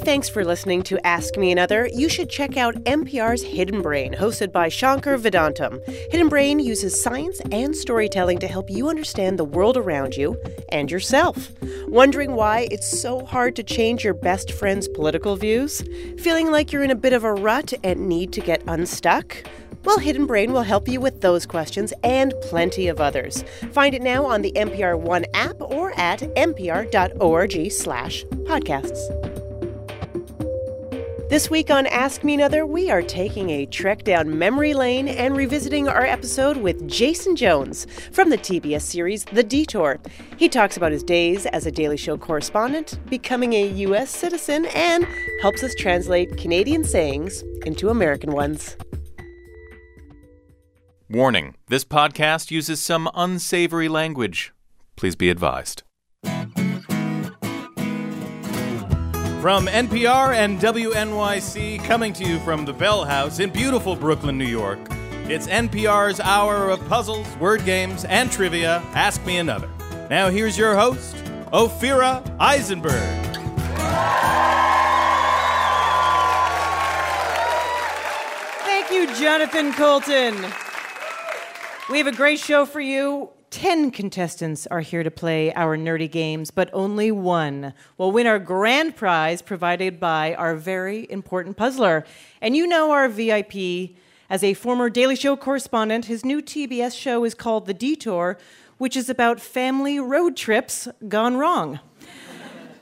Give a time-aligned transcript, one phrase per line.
[0.00, 1.88] Thanks for listening to Ask Me Another.
[1.92, 5.86] You should check out NPR's Hidden Brain, hosted by Shankar Vedantam.
[6.10, 10.40] Hidden Brain uses science and storytelling to help you understand the world around you
[10.70, 11.52] and yourself.
[11.86, 15.82] Wondering why it's so hard to change your best friend's political views?
[16.18, 19.36] Feeling like you're in a bit of a rut and need to get unstuck?
[19.84, 23.44] Well, Hidden Brain will help you with those questions and plenty of others.
[23.72, 29.27] Find it now on the NPR One app or at npr.org slash podcasts.
[31.28, 35.36] This week on Ask Me Another, we are taking a trek down memory lane and
[35.36, 40.00] revisiting our episode with Jason Jones from the TBS series The Detour.
[40.38, 44.08] He talks about his days as a Daily Show correspondent, becoming a U.S.
[44.08, 45.06] citizen, and
[45.42, 48.78] helps us translate Canadian sayings into American ones.
[51.10, 54.54] Warning this podcast uses some unsavory language.
[54.96, 55.82] Please be advised.
[59.40, 64.44] From NPR and WNYC, coming to you from the Bell House in beautiful Brooklyn, New
[64.44, 64.80] York,
[65.28, 68.82] it's NPR's hour of puzzles, word games, and trivia.
[68.94, 69.68] Ask Me Another.
[70.10, 71.14] Now, here's your host,
[71.52, 72.92] Ophira Eisenberg.
[78.64, 80.34] Thank you, Jonathan Coulton.
[81.88, 83.30] We have a great show for you.
[83.50, 88.38] 10 contestants are here to play our nerdy games, but only one will win our
[88.38, 92.04] grand prize provided by our very important puzzler.
[92.40, 93.96] And you know our VIP.
[94.30, 98.36] As a former Daily Show correspondent, his new TBS show is called The Detour,
[98.76, 101.80] which is about family road trips gone wrong.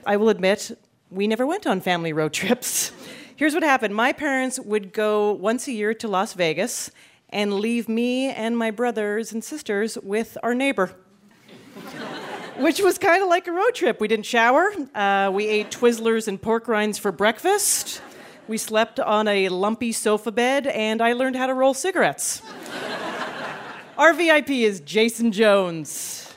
[0.05, 0.77] I will admit,
[1.11, 2.91] we never went on family road trips.
[3.37, 6.91] Here's what happened my parents would go once a year to Las Vegas
[7.30, 10.92] and leave me and my brothers and sisters with our neighbor.
[12.58, 14.00] Which was kind of like a road trip.
[14.00, 14.72] We didn't shower.
[14.94, 18.00] Uh, we ate Twizzlers and pork rinds for breakfast.
[18.48, 22.41] We slept on a lumpy sofa bed, and I learned how to roll cigarettes.
[23.98, 26.34] Our VIP is Jason Jones.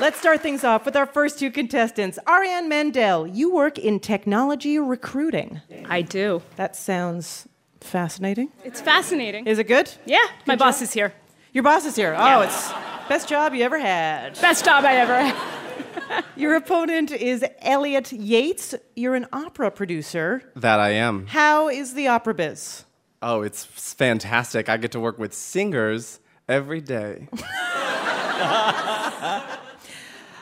[0.00, 2.18] Let's start things off with our first two contestants.
[2.28, 5.60] Ariane Mandel, you work in technology recruiting.
[5.86, 6.40] I do.
[6.54, 7.48] That sounds
[7.80, 8.50] fascinating.
[8.64, 9.46] It's fascinating.
[9.46, 9.90] Is it good?
[10.06, 11.12] Yeah, my Good boss is here.
[11.52, 12.14] Your boss is here.
[12.16, 12.42] Oh, Yeah.
[12.44, 12.72] it's
[13.08, 14.40] best job you ever had.
[14.40, 16.24] Best job I ever had.
[16.36, 18.74] Your opponent is Elliot Yates.
[18.96, 20.42] You're an opera producer.
[20.56, 21.26] That I am.
[21.26, 22.84] How is the opera biz?
[23.20, 24.68] Oh, it's fantastic.
[24.68, 27.28] I get to work with singers every day.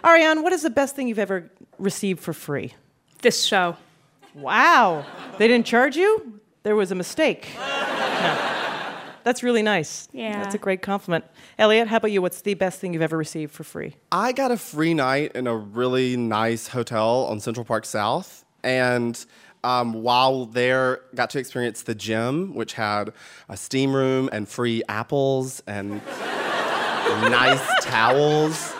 [0.04, 2.74] Ariane, what is the best thing you've ever received for free?
[3.22, 3.76] This show.
[4.34, 5.04] Wow.
[5.38, 6.35] They didn't charge you?
[6.66, 7.50] There was a mistake.
[7.54, 7.62] No.
[9.22, 10.08] That's really nice.
[10.10, 10.42] Yeah.
[10.42, 11.24] That's a great compliment.
[11.60, 12.20] Elliot, how about you?
[12.20, 13.94] What's the best thing you've ever received for free?
[14.10, 18.44] I got a free night in a really nice hotel on Central Park South.
[18.64, 19.24] And
[19.62, 23.12] um, while there, got to experience the gym, which had
[23.48, 26.04] a steam room and free apples and
[27.30, 28.74] nice towels.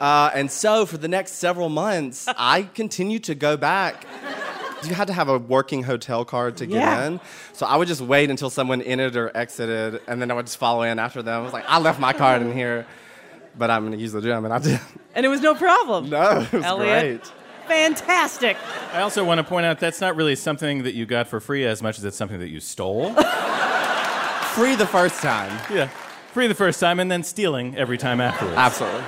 [0.00, 4.06] Uh, and so for the next several months, I continued to go back.
[4.88, 7.06] You had to have a working hotel card to get Yeah.
[7.06, 7.20] in.
[7.52, 10.58] So I would just wait until someone entered or exited, and then I would just
[10.58, 11.40] follow in after them.
[11.40, 12.86] I was like, I left my card in here,
[13.56, 14.44] but I'm going to use the gym.
[14.44, 14.80] And I did.
[15.14, 16.10] And it was no problem.
[16.10, 17.20] No, it was Elliot?
[17.22, 17.32] great.
[17.68, 18.56] Fantastic.
[18.92, 21.64] I also want to point out that's not really something that you got for free
[21.64, 23.14] as much as it's something that you stole.
[24.54, 25.50] Free the first time.
[25.74, 25.88] yeah.
[26.32, 28.56] Free the first time and then stealing every time afterwards.
[28.56, 29.02] Absolutely.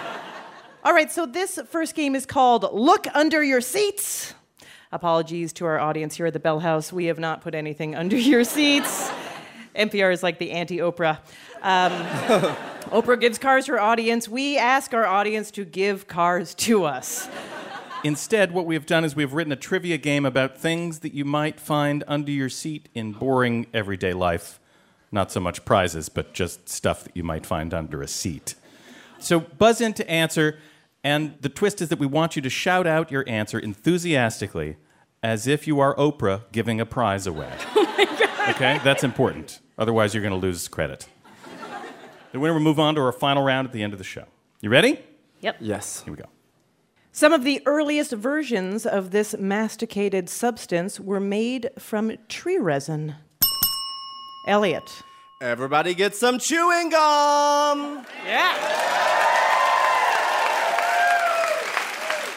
[0.84, 4.34] All right, so this first game is called Look Under Your Seats.
[4.94, 6.92] Apologies to our audience here at the Bell House.
[6.92, 9.10] We have not put anything under your seats.
[9.74, 11.18] NPR is like the anti Oprah.
[11.62, 11.90] Um,
[12.92, 14.28] Oprah gives cars to her audience.
[14.28, 17.28] We ask our audience to give cars to us.
[18.04, 21.58] Instead, what we've done is we've written a trivia game about things that you might
[21.58, 24.60] find under your seat in boring everyday life.
[25.10, 28.54] Not so much prizes, but just stuff that you might find under a seat.
[29.18, 30.60] So buzz in to answer,
[31.02, 34.76] and the twist is that we want you to shout out your answer enthusiastically
[35.24, 37.52] as if you are Oprah giving a prize away.
[38.46, 38.78] Oh okay?
[38.84, 39.60] That's important.
[39.78, 41.08] Otherwise, you're going to lose credit.
[42.32, 44.24] The winner will move on to our final round at the end of the show.
[44.60, 45.00] You ready?
[45.40, 45.56] Yep.
[45.60, 46.02] Yes.
[46.02, 46.28] Here we go.
[47.10, 53.14] Some of the earliest versions of this masticated substance were made from tree resin.
[54.46, 55.02] Elliot.
[55.40, 58.04] Everybody get some chewing gum.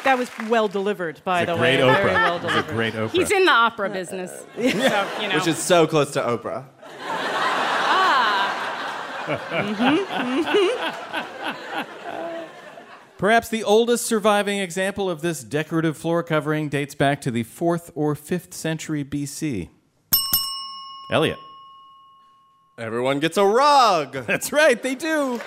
[0.08, 1.84] That was well delivered, by It's the a great way.
[1.84, 2.02] Oprah.
[2.02, 3.12] Very well It's a great Oprah.
[3.12, 4.32] He's in the opera business.
[4.56, 4.62] So,
[5.22, 5.36] you know.
[5.36, 6.64] Which is so close to Oprah.
[7.10, 7.24] Ah.
[13.18, 17.92] Perhaps the oldest surviving example of this decorative floor covering dates back to the 4th
[17.94, 19.68] or 5th century BC.
[21.12, 21.38] Elliot.
[22.78, 24.14] Everyone gets a rug.
[24.26, 25.42] That's right, they do.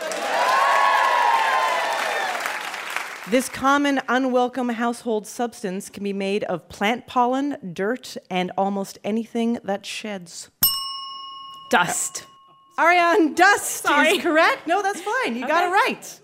[3.30, 9.60] This common, unwelcome household substance can be made of plant pollen, dirt, and almost anything
[9.62, 10.50] that sheds.
[11.70, 12.26] Dust.
[12.76, 14.08] Ariane, dust Sorry.
[14.08, 14.66] is correct.
[14.66, 15.36] No, that's fine.
[15.36, 16.20] You got it right.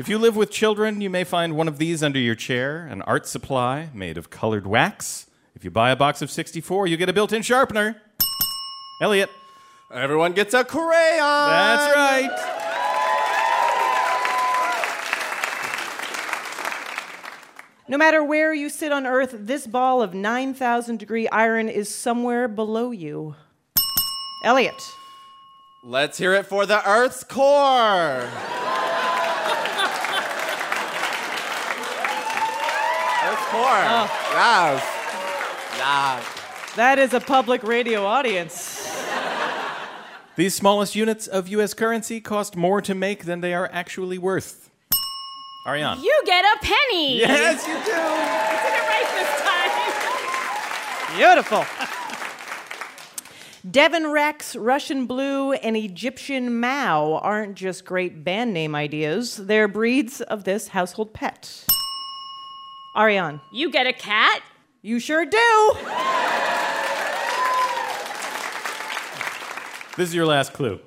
[0.00, 3.02] If you live with children, you may find one of these under your chair an
[3.02, 5.28] art supply made of colored wax.
[5.54, 8.02] If you buy a box of 64, you get a built in sharpener.
[9.00, 9.30] Elliot.
[9.92, 11.18] Everyone gets a crayon.
[11.20, 12.61] That's right.
[17.88, 22.46] No matter where you sit on Earth, this ball of 9,000 degree iron is somewhere
[22.46, 23.34] below you.
[24.44, 24.80] Elliot.
[25.82, 28.20] Let's hear it for the Earth's core.
[33.24, 33.82] Earth's core.
[33.84, 34.08] Oh.
[34.32, 34.82] Yes.
[35.76, 36.24] Yes.
[36.76, 38.78] That is a public radio audience.
[40.36, 41.74] These smallest units of U.S.
[41.74, 44.61] currency cost more to make than they are actually worth.
[45.66, 46.00] Ariane.
[46.02, 47.18] You get a penny.
[47.20, 47.92] Yes, you do.
[47.94, 49.30] I did it right this
[51.06, 51.16] time.
[51.16, 51.64] Beautiful.
[53.70, 60.20] Devon Rex, Russian Blue, and Egyptian Mau aren't just great band name ideas, they're breeds
[60.20, 61.64] of this household pet.
[62.96, 64.42] Ariane, You get a cat.
[64.82, 65.72] you sure do.
[69.96, 70.80] This is your last clue.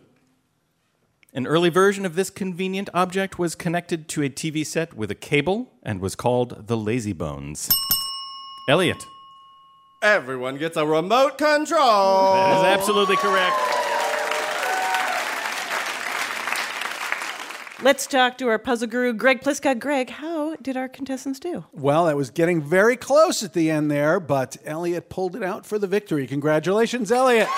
[1.35, 5.15] An early version of this convenient object was connected to a TV set with a
[5.15, 7.69] cable and was called the Lazy Bones.
[8.69, 9.03] Elliot.
[10.01, 12.35] Everyone gets a remote control.
[12.35, 13.53] That is absolutely correct.
[17.83, 19.77] Let's talk to our puzzle guru, Greg Pliska.
[19.77, 21.65] Greg, how did our contestants do?
[21.73, 25.65] Well, that was getting very close at the end there, but Elliot pulled it out
[25.65, 26.27] for the victory.
[26.27, 27.49] Congratulations, Elliot.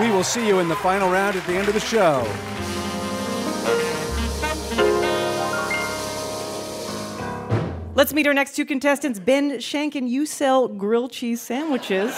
[0.00, 2.26] We will see you in the final round at the end of the show.
[7.94, 9.20] Let's meet our next two contestants.
[9.20, 12.12] Ben Shankin, you sell grilled cheese sandwiches.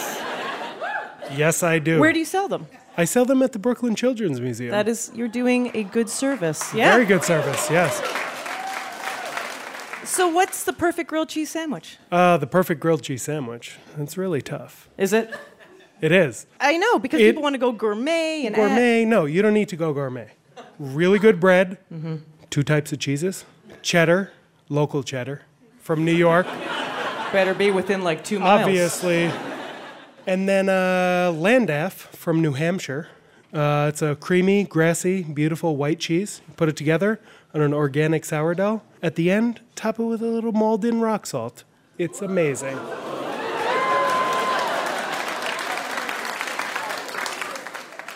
[1.35, 1.99] Yes, I do.
[1.99, 2.65] Where do you sell them?
[2.97, 4.71] I sell them at the Brooklyn Children's Museum.
[4.71, 6.73] That is, you're doing a good service.
[6.73, 6.91] Yeah.
[6.93, 8.01] Very good service, yes.
[10.03, 11.97] So, what's the perfect grilled cheese sandwich?
[12.11, 13.77] Uh, the perfect grilled cheese sandwich.
[13.99, 14.89] It's really tough.
[14.97, 15.31] Is it?
[16.01, 16.45] It is.
[16.59, 19.53] I know because It- people want to go gourmet and add- Gourmet, no, you don't
[19.53, 20.29] need to go gourmet.
[20.79, 22.15] Really good bread, Mm-hmm.
[22.49, 23.45] two types of cheeses
[23.81, 24.31] cheddar,
[24.69, 25.41] local cheddar
[25.79, 26.45] from New York,
[27.31, 28.61] better be within like two miles.
[28.61, 29.31] obviously.
[30.25, 33.07] And then uh, Landaff from New Hampshire.
[33.53, 36.41] Uh, it's a creamy, grassy, beautiful white cheese.
[36.57, 37.19] Put it together
[37.53, 38.81] on an organic sourdough.
[39.01, 41.63] At the end, top it with a little Maldon rock salt.
[41.97, 42.77] It's amazing.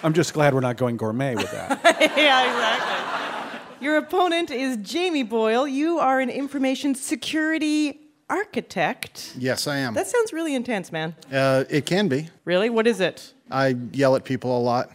[0.04, 1.80] I'm just glad we're not going gourmet with that.
[2.18, 3.60] yeah, exactly.
[3.86, 5.68] Your opponent is Jamie Boyle.
[5.68, 8.00] You are an information security
[8.30, 9.34] architect.
[9.38, 9.94] Yes, I am.
[9.94, 11.16] That sounds really intense, man.
[11.32, 12.30] Uh, it can be.
[12.46, 12.70] Really?
[12.70, 13.34] What is it?
[13.50, 14.92] I yell at people a lot.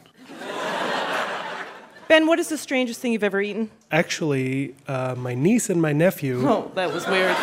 [2.09, 3.69] Ben, what is the strangest thing you've ever eaten?
[3.91, 6.49] Actually, uh, my niece and my nephew.
[6.49, 7.37] Oh, that was weird.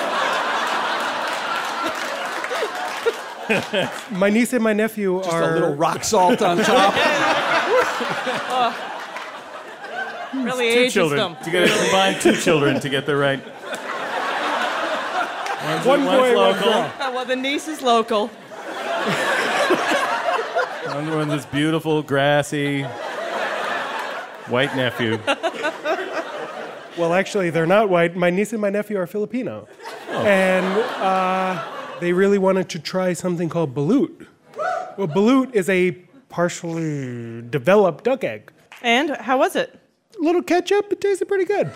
[4.12, 6.94] My niece and my nephew are Just are a little rock salt on top.
[10.34, 11.20] Really Two ages children.
[11.20, 11.38] them.
[11.46, 13.40] You got to combine two children to get the right.
[15.64, 16.64] One's, One one's boy, one local.
[16.72, 16.92] girl.
[17.00, 18.28] Oh, well, the niece is local.
[20.94, 22.84] One one's this beautiful, grassy,
[24.48, 25.20] white nephew.
[26.98, 28.16] Well, actually, they're not white.
[28.16, 29.68] My niece and my nephew are Filipino.
[30.10, 30.66] And
[31.02, 31.64] uh,
[32.00, 34.28] they really wanted to try something called balut.
[34.98, 35.98] Well, balut is a
[36.38, 38.52] partially developed duck egg.
[38.82, 39.80] And how was it?
[40.20, 41.72] A little ketchup, it tasted pretty good.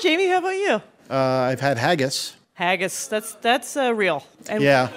[0.00, 0.80] Jamie, how about you?
[1.10, 1.16] Uh,
[1.50, 2.36] I've had haggis.
[2.54, 3.08] Haggis.
[3.08, 4.24] That's that's uh, real.
[4.48, 4.88] And Yeah.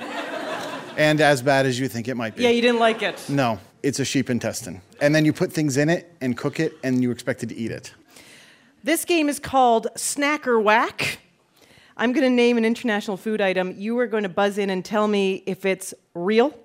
[0.95, 2.43] and as bad as you think it might be.
[2.43, 3.25] Yeah, you didn't like it.
[3.27, 4.79] no, it's a sheep intestine.
[5.01, 7.71] And then you put things in it and cook it, and you expected to eat
[7.71, 7.93] it.
[8.83, 11.17] This game is called Snacker Whack.
[11.95, 13.75] I'm going to name an international food item.
[13.77, 16.57] You are going to buzz in and tell me if it's real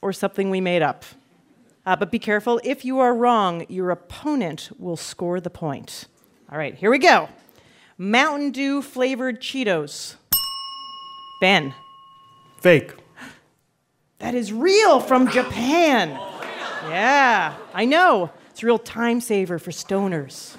[0.00, 1.04] or something we made up.
[1.84, 2.60] Uh, but be careful.
[2.64, 6.06] If you are wrong, your opponent will score the point.
[6.50, 7.28] All right, here we go.
[7.98, 10.16] Mountain Dew flavored Cheetos.
[11.40, 11.74] Ben,
[12.60, 12.92] Fake.
[14.18, 16.10] that is real from Japan.
[16.88, 18.30] Yeah, I know.
[18.50, 20.56] It's a real time saver for stoners.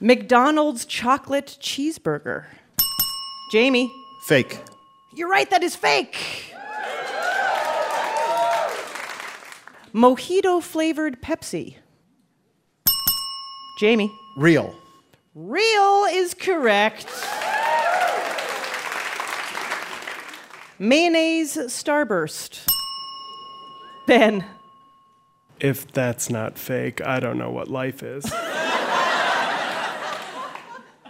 [0.00, 2.44] McDonald's chocolate cheeseburger.
[3.50, 3.90] Jamie,
[4.26, 4.60] Fake.
[5.14, 6.16] you're right, that is fake.
[9.94, 11.76] Mojito flavored Pepsi.
[13.80, 14.74] Jamie, Real.
[15.34, 17.06] real is correct.
[20.78, 22.66] Mayonnaise Starburst.
[24.06, 24.44] Ben,
[25.60, 28.24] If that's not fake, I don't know what life is.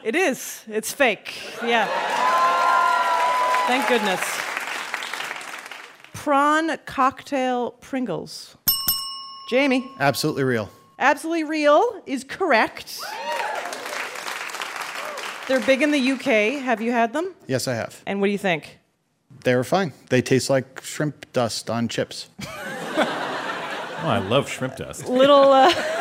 [0.09, 0.65] It is.
[0.69, 1.39] It's fake.
[1.63, 1.87] Yeah.
[3.67, 4.21] Thank goodness.
[6.15, 8.57] Prawn cocktail Pringles.
[9.51, 9.87] Jamie.
[10.01, 10.71] Absolutely real.
[10.99, 12.99] Absolutely real is correct.
[15.47, 16.63] They're big in the UK.
[16.63, 17.35] Have you had them?
[17.47, 18.03] Yes, I have.
[18.07, 18.79] And what do you think?
[19.45, 19.93] They were fine.
[20.09, 22.31] They taste like shrimp dust on chips.
[24.01, 25.07] Oh, I love shrimp dust.
[25.07, 25.71] Little uh,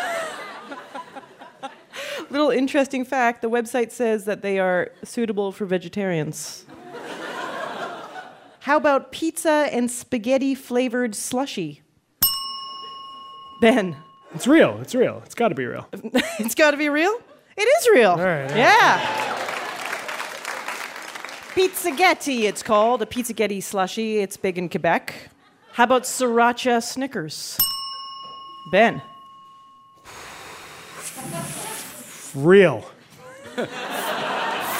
[2.30, 6.66] little interesting fact, the website says that they are suitable for vegetarians.
[8.62, 11.82] How about pizza and spaghetti flavored slushy?
[13.62, 13.96] Ben,
[14.36, 14.80] It's real.
[14.82, 15.22] It's real.
[15.26, 15.88] It's got to be real.
[16.40, 17.18] it's got to be real?
[17.56, 18.18] It is real.
[18.18, 18.56] right, all right.
[18.56, 19.44] Yeah.
[21.56, 23.02] Pizzagetti, it's called.
[23.02, 24.20] A pizzagetti slushy.
[24.20, 25.30] It's big in Quebec.
[25.72, 27.58] How about Sriracha Snickers?
[28.72, 29.02] Ben.
[32.38, 32.84] Real.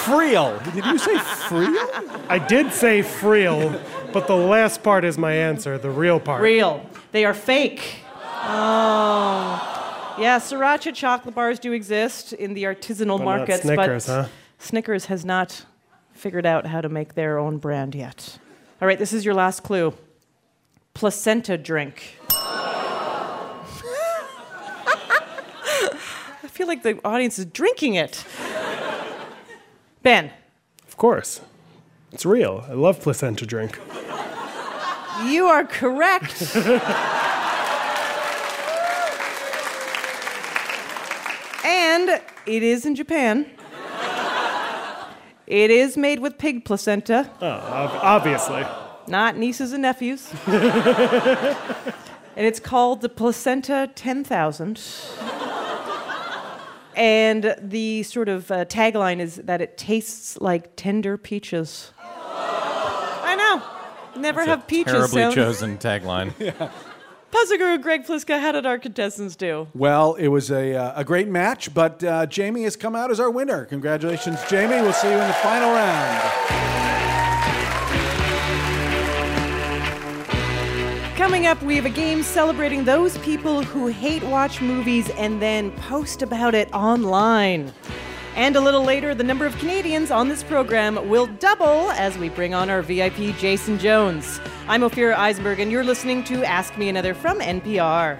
[0.04, 0.62] Friel.
[0.74, 2.26] Did you say Friel?
[2.28, 3.80] I did say friel,
[4.12, 6.42] but the last part is my answer, the real part.
[6.42, 6.88] Real.
[7.12, 8.02] They are fake.
[8.14, 10.16] Oh.
[10.18, 14.28] Yeah, Sriracha chocolate bars do exist in the artisanal But not markets, Snickers, but huh?
[14.58, 15.64] Snickers has not
[16.12, 18.38] figured out how to make their own brand yet.
[18.80, 19.94] All right, this is your last clue.
[20.94, 22.16] Placenta drink.
[26.42, 28.24] I feel like the audience is drinking it.
[30.02, 30.32] Ben,
[30.88, 31.40] Of course.
[32.10, 32.64] It's real.
[32.68, 33.78] I love placenta drink.
[35.26, 36.42] you are correct.
[41.64, 42.08] and
[42.46, 43.46] it is in Japan.
[45.46, 48.66] It is made with pig placenta, Oh, ob- obviously.
[49.06, 50.30] not nieces and nephews.
[50.46, 51.56] and
[52.36, 54.78] it's called the Placenta 10,000.
[56.98, 61.92] And the sort of uh, tagline is that it tastes like tender peaches.
[62.00, 64.20] I know.
[64.20, 64.92] Never have peaches.
[64.92, 66.32] Terribly sound- chosen tagline.
[67.30, 69.68] Puzzle Guru Greg Pliska, how did our contestants do?
[69.74, 73.20] Well, it was a, uh, a great match, but uh, Jamie has come out as
[73.20, 73.66] our winner.
[73.66, 74.80] Congratulations, Jamie.
[74.80, 76.67] We'll see you in the final round.
[81.28, 85.70] Coming up, we have a game celebrating those people who hate watch movies and then
[85.72, 87.70] post about it online.
[88.34, 92.30] And a little later, the number of Canadians on this program will double as we
[92.30, 94.40] bring on our VIP Jason Jones.
[94.68, 98.18] I'm Ophira Eisenberg, and you're listening to Ask Me Another from NPR.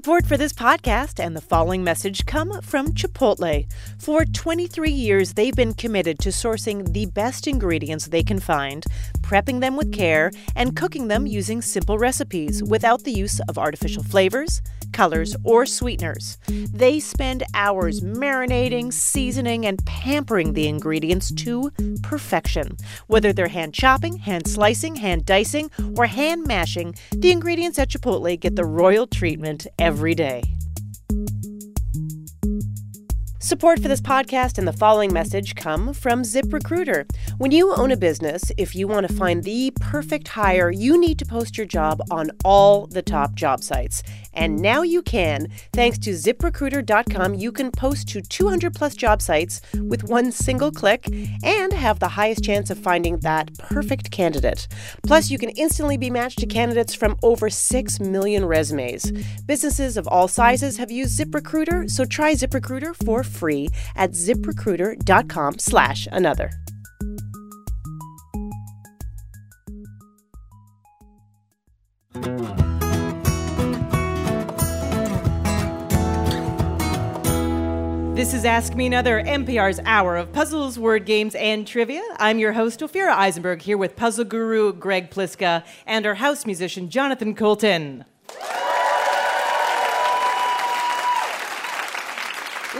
[0.00, 3.70] Support for this podcast and the following message come from Chipotle.
[3.98, 8.82] For 23 years, they've been committed to sourcing the best ingredients they can find,
[9.20, 14.02] prepping them with care, and cooking them using simple recipes without the use of artificial
[14.02, 16.38] flavors, colors, or sweeteners.
[16.48, 21.70] They spend hours marinating, seasoning, and pampering the ingredients to
[22.02, 22.76] perfection.
[23.06, 28.38] Whether they're hand chopping, hand slicing, hand dicing, or hand mashing, the ingredients at Chipotle
[28.38, 30.42] get the royal treatment every day.
[33.42, 37.10] Support for this podcast and the following message come from ZipRecruiter.
[37.38, 41.18] When you own a business, if you want to find the perfect hire, you need
[41.18, 44.04] to post your job on all the top job sites.
[44.32, 45.48] And now you can.
[45.72, 51.08] Thanks to ziprecruiter.com, you can post to 200 plus job sites with one single click
[51.42, 54.68] and have the highest chance of finding that perfect candidate.
[55.02, 59.10] Plus, you can instantly be matched to candidates from over 6 million resumes.
[59.46, 65.58] Businesses of all sizes have used ZipRecruiter, so try ZipRecruiter for free at ziprecruiter.com
[78.20, 82.02] This is Ask Me Another, NPR's hour of puzzles, word games, and trivia.
[82.18, 86.90] I'm your host, Ophira Eisenberg, here with puzzle guru Greg Pliska and our house musician,
[86.90, 88.04] Jonathan Coulton.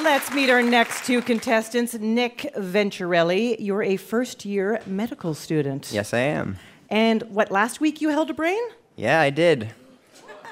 [0.03, 1.95] Let's meet our next two contestants.
[1.95, 5.91] Nick Venturelli, you're a first year medical student.
[5.91, 6.59] Yes, I am.
[6.91, 8.61] And what, last week you held a brain?
[8.95, 9.73] Yeah, I did.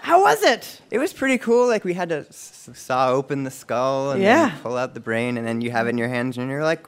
[0.02, 0.81] How was it?
[0.90, 1.67] It was pretty cool.
[1.69, 4.52] Like we had to s- saw open the skull and Yeah.
[4.62, 6.87] pull out the brain, and then you have it in your hands, and you're like,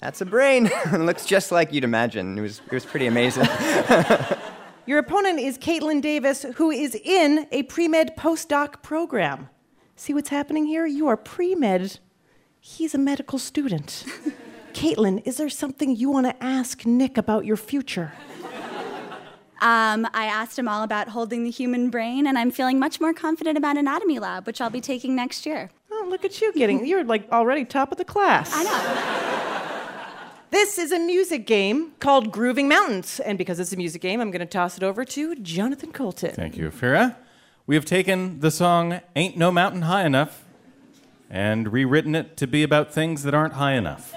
[0.00, 2.38] "That's a brain." it looks just like you'd imagine.
[2.38, 3.46] It was it was pretty amazing.
[4.88, 9.48] Your opponent is Caitlin Davis, who is in a pre med postdoc program.
[9.96, 10.86] See what's happening here?
[10.86, 11.98] You are pre med,
[12.60, 14.04] he's a medical student.
[14.74, 18.12] Caitlin, is there something you want to ask Nick about your future?
[19.66, 23.12] Um, I asked him all about holding the human brain, and I'm feeling much more
[23.12, 25.70] confident about anatomy lab, which I'll be taking next year.
[25.90, 28.52] Oh, look at you getting, you're like already top of the class.
[28.54, 29.16] I know.
[30.52, 33.18] This is a music game called Grooving Mountains.
[33.18, 36.30] And because it's a music game, I'm going to toss it over to Jonathan Coulton.
[36.30, 37.16] Thank you, Farah.
[37.66, 40.44] We have taken the song Ain't No Mountain High Enough
[41.28, 44.14] and rewritten it to be about things that aren't high enough.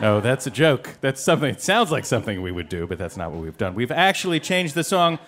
[0.00, 0.90] No, that's a joke.
[1.00, 3.74] That's something, it sounds like something we would do, but that's not what we've done.
[3.74, 5.18] We've actually changed the song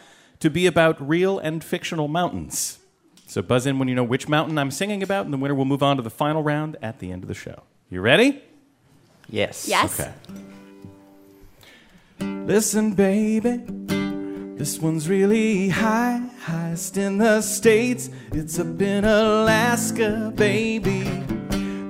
[0.40, 2.78] to be about real and fictional mountains.
[3.26, 5.64] So buzz in when you know which mountain I'm singing about, and the winner will
[5.64, 7.62] move on to the final round at the end of the show.
[7.90, 8.42] You ready?
[9.28, 9.66] yes.
[9.68, 9.98] Yes?
[9.98, 10.12] Okay.
[12.20, 13.56] Listen, baby,
[14.56, 18.08] this one's really high, highest in the States.
[18.32, 21.02] It's up in Alaska, baby.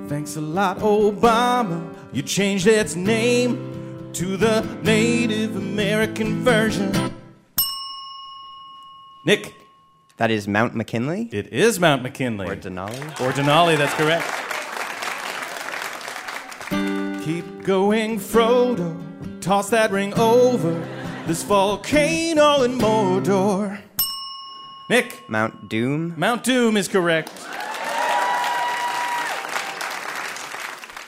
[0.07, 1.96] Thanks a lot, Obama.
[2.17, 6.91] You changed its name to the Native American version.
[9.23, 9.53] Nick,
[10.17, 12.47] That is Mount McKinley it is Mount McKinley.
[12.47, 13.21] or Denali.
[13.21, 14.25] Or Denali, that's correct.
[17.23, 18.97] Keep going, Frodo.
[19.39, 20.73] Toss that ring over
[21.27, 23.79] this volcano in Mordor.
[24.89, 26.15] Nick, Mount Doom.
[26.17, 27.31] Mount Doom is correct.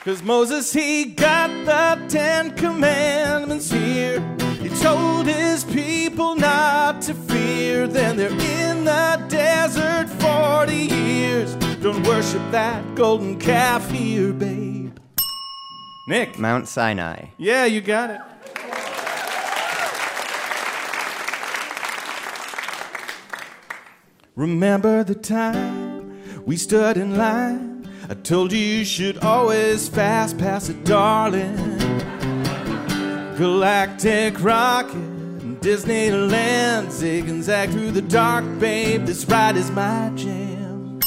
[0.09, 4.19] Cause Moses, he got the Ten Commandments here.
[4.59, 7.85] He told his people not to fear.
[7.85, 11.53] Then they're in the desert 40 years.
[11.83, 14.97] Don't worship that golden calf here, babe.
[16.07, 16.39] Nick.
[16.39, 17.25] Mount Sinai.
[17.37, 18.21] Yeah, you got it.
[24.35, 27.68] Remember the time we stood in line?
[28.11, 31.55] I told you you should always fast pass it, darling.
[33.37, 39.05] Galactic rocket, Disneyland, zig and zag through the dark, babe.
[39.05, 40.99] This ride is my jam.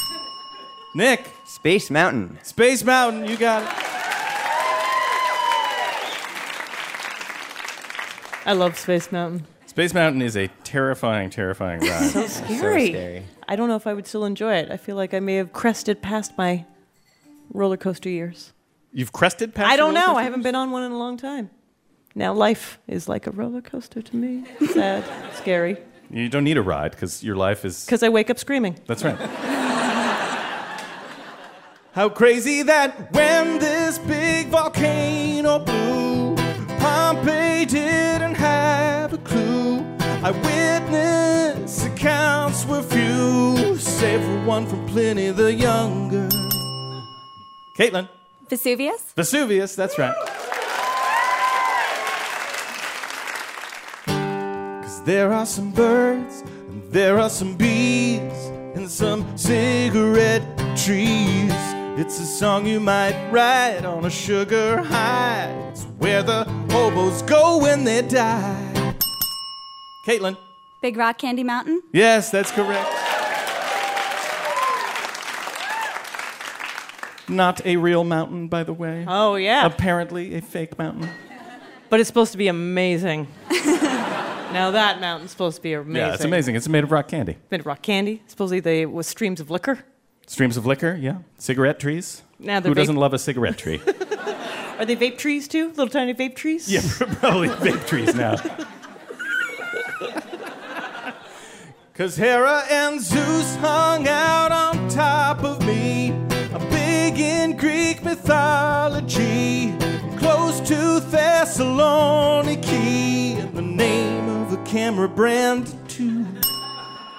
[0.95, 2.39] Nick, Space Mountain.
[2.45, 3.69] Space Mountain, you got it.
[8.47, 9.45] I love Space Mountain.
[9.67, 12.11] Space Mountain is a terrifying, terrifying ride.
[12.11, 12.29] Scary.
[12.29, 13.23] So scary.
[13.49, 14.71] I don't know if I would still enjoy it.
[14.71, 16.65] I feel like I may have crested past my
[17.51, 18.53] roller coaster years.
[18.93, 19.73] You've crested past.
[19.73, 20.17] I don't know.
[20.17, 21.51] I haven't been on one in a long time.
[22.15, 24.45] Now life is like a roller coaster to me.
[24.73, 25.79] Sad, scary.
[26.11, 27.87] You don't need a ride because your life is.
[27.87, 28.79] Because I wake up screaming.
[28.87, 29.17] That's right.
[31.93, 36.35] How crazy that when this big volcano blew,
[36.79, 39.85] Pompeii didn't have a clue.
[40.23, 46.29] Eyewitness accounts were few, save for one from Pliny the Younger.
[47.83, 48.09] Caitlin,
[48.49, 49.13] Vesuvius?
[49.17, 50.15] Vesuvius, that's right.
[54.07, 58.21] Cause there are some birds, and there are some bees,
[58.77, 60.45] and some cigarette
[60.77, 61.53] trees.
[61.99, 65.51] It's a song you might write on a sugar high.
[65.73, 68.95] It's where the hobos go when they die.
[70.07, 70.37] Caitlin.
[70.81, 71.83] Big Rock Candy Mountain?
[71.93, 73.02] Yes, that's correct.
[77.33, 79.05] Not a real mountain, by the way.
[79.09, 79.67] Oh, yeah.
[79.67, 81.09] Apparently, a fake mountain.
[81.89, 83.29] But it's supposed to be amazing.
[83.51, 85.97] now that mountain's supposed to be amazing.
[85.97, 86.55] Yeah, it's amazing.
[86.57, 87.37] It's made of rock candy.
[87.51, 88.23] Made of rock candy.
[88.27, 89.81] Supposedly they with streams of liquor.
[90.27, 91.19] Streams of liquor, yeah.
[91.37, 92.23] Cigarette trees.
[92.39, 93.81] Now Who doesn't love a cigarette tree?
[94.79, 95.69] Are they vape trees too?
[95.69, 96.73] Little tiny vape trees?
[96.73, 96.81] yeah,
[97.21, 98.37] probably vape trees now.
[101.95, 106.15] Cause Hera and Zeus hung out on top of me.
[107.13, 109.75] I'm big in Greek mythology.
[110.17, 112.57] Close to Thessaloniki.
[113.39, 116.25] And the name of a camera brand, too.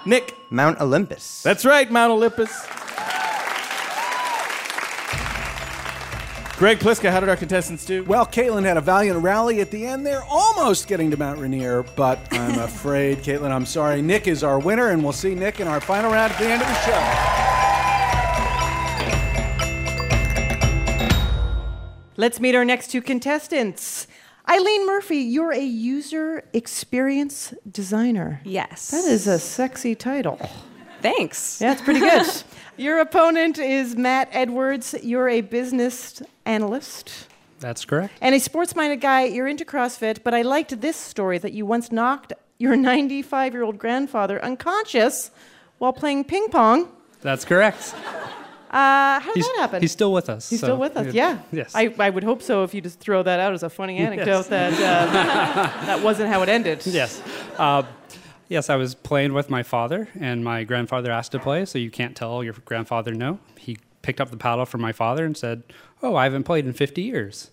[0.06, 0.36] Nick.
[0.50, 1.44] Mount Olympus.
[1.44, 2.50] That's right, Mount Olympus.
[6.58, 8.04] Greg Pliska, how did our contestants do?
[8.04, 11.84] Well, Caitlin had a valiant rally at the end there, almost getting to Mount Rainier,
[11.96, 14.02] but I'm afraid, Caitlin, I'm sorry.
[14.02, 16.62] Nick is our winner, and we'll see Nick in our final round at the end
[16.62, 17.43] of the show.
[22.24, 24.08] Let's meet our next two contestants.
[24.50, 28.40] Eileen Murphy, you're a user experience designer.
[28.46, 28.92] Yes.
[28.92, 30.40] That is a sexy title.
[31.02, 31.60] Thanks.
[31.60, 32.26] Yeah, it's pretty good.
[32.78, 34.96] Your opponent is Matt Edwards.
[35.04, 37.28] You're a business analyst
[37.60, 38.14] That's correct.
[38.22, 39.26] and a sports minded guy.
[39.26, 43.64] You're into CrossFit, but I liked this story that you once knocked your 95 year
[43.64, 45.30] old grandfather unconscious
[45.78, 46.88] while playing ping pong.
[47.20, 47.94] That's correct.
[48.74, 49.82] Uh, how did He's, that happen?
[49.82, 50.50] he's still with us.
[50.50, 51.40] He's so- still with us, yeah.
[51.52, 51.74] Yes.
[51.76, 54.12] I, I would hope so if you just throw that out as a funny Yes.
[54.12, 56.84] anecdote that uh, that wasn't how it ended.
[56.88, 57.22] yes.
[57.58, 57.84] Uh,
[58.50, 61.92] yes, I was playing with my father, and my grandfather asked to play, so you
[61.92, 63.38] can't tell your grandfather no.
[63.60, 65.62] He picked up the paddle from my father and said,
[66.02, 67.52] Oh, I haven't played in 50 years.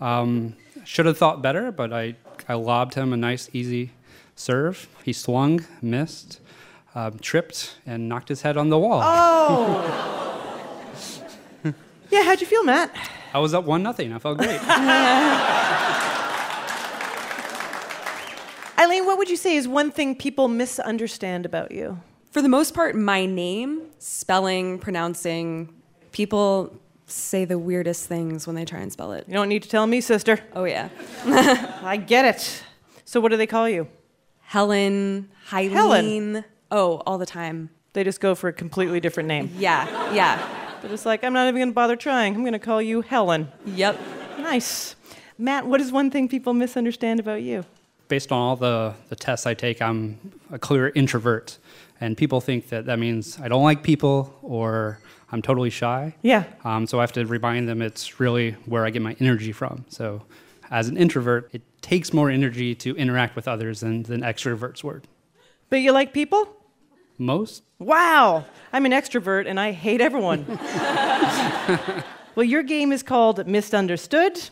[0.00, 2.14] Um, should have thought better, but I,
[2.48, 3.90] I lobbed him a nice, easy
[4.36, 4.86] serve.
[5.02, 6.40] He swung, missed,
[6.94, 9.00] um, tripped, and knocked his head on the wall.
[9.04, 10.10] Oh.
[12.14, 12.94] yeah, how'd you feel, Matt?
[13.34, 14.12] I was up 1 nothing.
[14.12, 14.60] I felt great.
[18.78, 22.00] Eileen, what would you say is one thing people misunderstand about you?
[22.30, 25.74] For the most part, my name, spelling, pronouncing,
[26.12, 29.24] people say the weirdest things when they try and spell it.
[29.26, 30.38] You don't need to tell me, sister.
[30.52, 30.88] Oh, yeah.
[31.82, 32.62] I get it.
[33.04, 33.88] So, what do they call you?
[34.40, 35.72] Helen, Hyleen.
[35.72, 36.44] Helen.
[36.70, 37.70] Oh, all the time.
[37.92, 39.50] They just go for a completely different name.
[39.56, 40.63] Yeah, yeah.
[40.84, 42.34] They're just like, I'm not even going to bother trying.
[42.34, 43.50] I'm going to call you Helen.
[43.64, 43.98] Yep.
[44.38, 44.96] Nice.
[45.38, 47.64] Matt, what is one thing people misunderstand about you?
[48.08, 50.18] based on all the, the tests I take, I'm
[50.52, 51.58] a clear introvert.
[52.00, 55.00] And people think that that means I don't like people or
[55.32, 56.14] I'm totally shy.
[56.22, 56.44] Yeah.
[56.64, 59.84] Um, so I have to remind them it's really where I get my energy from.
[59.88, 60.22] So
[60.70, 65.06] as an introvert, it takes more energy to interact with others than, than extroverts would.
[65.70, 66.48] But you like people?
[67.18, 67.62] Most?
[67.78, 68.44] Wow.
[68.72, 70.44] I'm an extrovert and I hate everyone.
[72.34, 74.50] well, your game is called Misunderstood.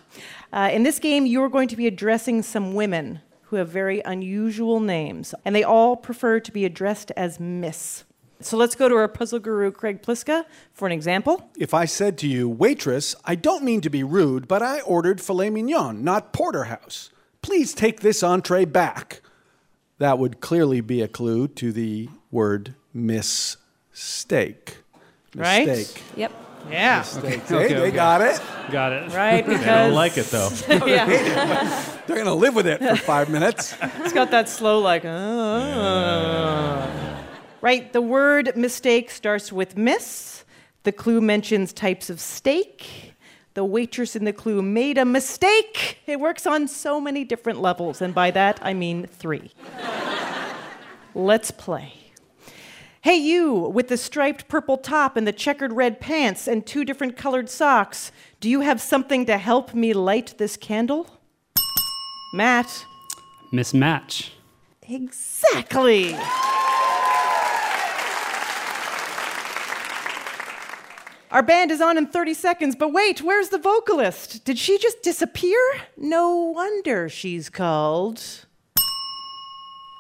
[0.53, 3.21] Uh, in this game, you're going to be addressing some women
[3.53, 8.05] who have very unusual names, and they all prefer to be addressed as Miss.
[8.41, 11.51] So let's go to our puzzle guru, Craig Pliska, for an example.
[11.59, 15.21] If I said to you, waitress, I don't mean to be rude, but I ordered
[15.21, 17.11] filet mignon, not porterhouse.
[17.43, 19.21] Please take this entree back.
[19.99, 24.79] That would clearly be a clue to the word mistake.
[25.37, 25.67] Right?
[25.67, 26.03] Mistake.
[26.17, 26.33] Yep.
[26.71, 26.99] Yeah.
[26.99, 27.43] Mistake.
[27.51, 27.91] Okay, Hey, they okay.
[27.91, 28.41] got it.
[28.71, 29.13] Got it.
[29.13, 29.45] Right?
[29.47, 30.49] They Because don't like it though.
[30.87, 31.07] yeah,
[32.07, 33.77] They're going to live with it for five minutes.
[34.01, 35.05] it's got that slow like.
[35.05, 36.89] "Ah."
[37.61, 37.93] Right.
[37.93, 40.45] The word mistake starts with miss.
[40.85, 43.15] The clue mentions types of steak.
[43.55, 45.99] The waitress in the clue made a mistake.
[46.07, 49.53] It works on so many different levels, and by that I mean three.
[51.15, 51.93] Let's play.
[53.03, 57.17] Hey, you with the striped purple top and the checkered red pants and two different
[57.17, 61.19] colored socks, do you have something to help me light this candle?
[62.33, 62.87] Matt.
[63.53, 64.31] Mismatch.
[64.89, 66.15] Exactly.
[71.33, 74.45] Our band is on in 30 seconds, but wait, where's the vocalist?
[74.45, 75.59] Did she just disappear?
[75.97, 78.23] No wonder she's called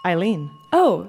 [0.06, 0.52] Eileen.
[0.72, 1.08] Oh.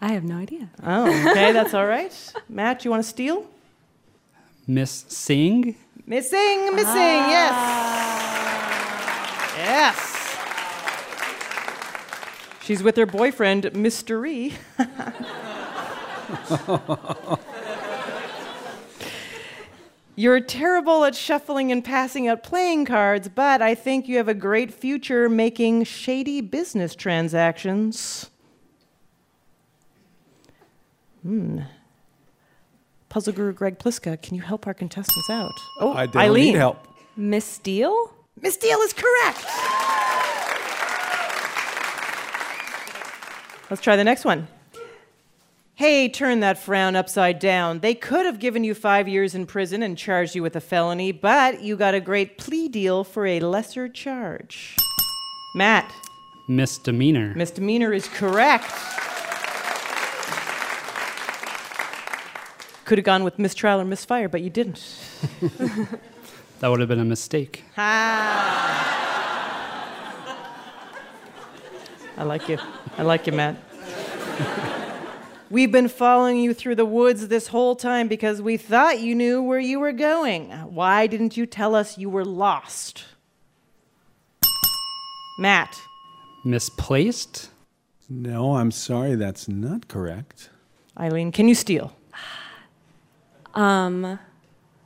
[0.00, 0.68] I have no idea.
[0.82, 2.12] Oh, okay, that's all right.
[2.48, 3.46] Matt, you want to steal?
[4.66, 5.76] Miss Sing.
[6.06, 7.30] Missing, missing, ah.
[9.56, 9.58] yes.
[9.58, 10.14] Yes.
[12.62, 14.54] She's with her boyfriend, Mystery.
[20.18, 24.34] You're terrible at shuffling and passing out playing cards, but I think you have a
[24.34, 28.28] great future making shady business transactions.
[31.22, 31.60] Hmm.
[33.08, 35.52] Puzzle guru Greg Pliska, can you help our contestants out?
[35.78, 36.46] Oh, I don't Eileen.
[36.46, 36.88] need help.
[37.16, 38.12] Miss Steele?
[38.42, 39.44] Miss Deal is correct.
[43.70, 44.48] Let's try the next one.
[45.78, 47.78] Hey, turn that frown upside down.
[47.78, 51.12] They could have given you five years in prison and charged you with a felony,
[51.12, 54.74] but you got a great plea deal for a lesser charge.
[55.54, 55.88] Matt,
[56.48, 57.32] Misdemeanor.
[57.36, 58.72] misdemeanor is correct.
[62.84, 64.84] Could have gone with mistrial or misfire, but you didn't.
[66.58, 67.62] That would have been a mistake.
[67.76, 68.96] Ah.
[72.16, 72.58] I like you.
[72.96, 73.54] I like you, Matt.
[75.50, 79.42] We've been following you through the woods this whole time because we thought you knew
[79.42, 80.50] where you were going.
[80.50, 83.04] Why didn't you tell us you were lost?
[85.38, 85.80] Matt.
[86.44, 87.50] Misplaced.
[88.10, 90.50] No, I'm sorry, that's not correct.
[90.98, 91.94] Eileen, can you steal?
[93.54, 94.18] Um,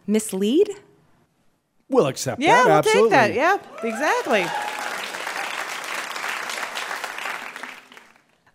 [0.07, 0.69] mislead?
[1.89, 2.67] We'll accept Yeah, that.
[2.67, 3.11] we'll absolutely.
[3.11, 3.35] take that.
[3.35, 4.45] Yeah, exactly.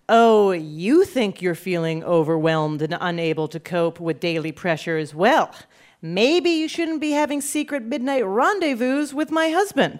[0.09, 5.13] Oh, you think you're feeling overwhelmed and unable to cope with daily pressures?
[5.13, 5.53] Well,
[6.01, 9.99] maybe you shouldn't be having secret midnight rendezvous with my husband.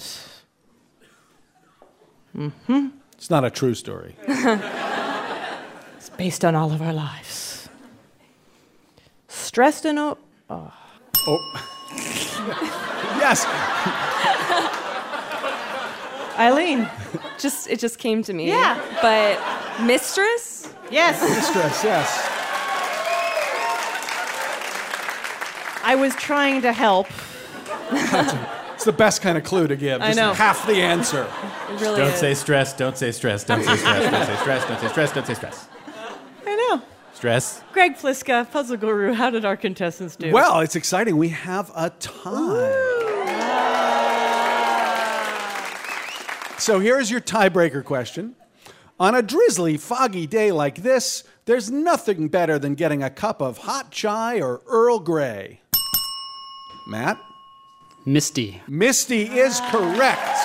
[2.36, 2.88] Mm-hmm.
[3.14, 4.16] It's not a true story.
[5.98, 7.68] It's based on all of our lives.
[9.28, 10.18] Stressed and o-
[10.50, 10.72] oh.
[13.20, 13.46] yes.
[16.40, 16.88] Eileen.
[17.40, 18.48] Just it just came to me.
[18.48, 18.80] Yeah.
[19.02, 19.38] But
[19.82, 20.74] mistress?
[20.92, 21.22] Yes.
[21.22, 22.34] Mistress, yes.
[25.84, 27.08] I was trying to help.
[28.74, 30.02] It's the best kind of clue to give.
[30.02, 30.34] I Just know.
[30.34, 31.24] half the answer.
[31.72, 32.20] It really Don't is.
[32.20, 35.26] say stress, don't say stress, don't say stress, don't say stress, don't say stress, don't
[35.28, 35.68] say stress.
[36.46, 36.82] I know.
[37.14, 37.64] Stress.
[37.74, 40.32] Greg Pliska, Puzzle Guru, how did our contestants do?
[40.32, 41.18] Well, it's exciting.
[41.18, 42.94] We have a tie.
[46.60, 48.36] So here's your tiebreaker question.
[49.00, 53.60] On a drizzly, foggy day like this, there's nothing better than getting a cup of
[53.60, 55.62] hot chai or Earl Grey.
[56.88, 57.22] Matt?
[58.06, 58.60] Misty.
[58.68, 60.38] Misty is correct.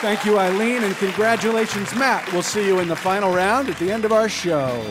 [0.00, 2.32] Thank you, Eileen, and congratulations, Matt.
[2.32, 4.82] We'll see you in the final round at the end of our show.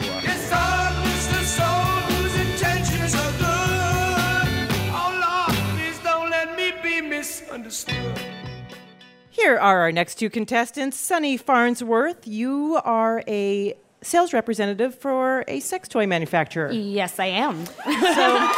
[9.45, 10.97] Here are our next two contestants.
[10.97, 16.71] Sunny Farnsworth, you are a sales representative for a sex toy manufacturer.
[16.71, 17.63] Yes, I am.
[17.67, 18.49] So,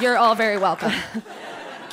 [0.02, 0.92] You're all very welcome.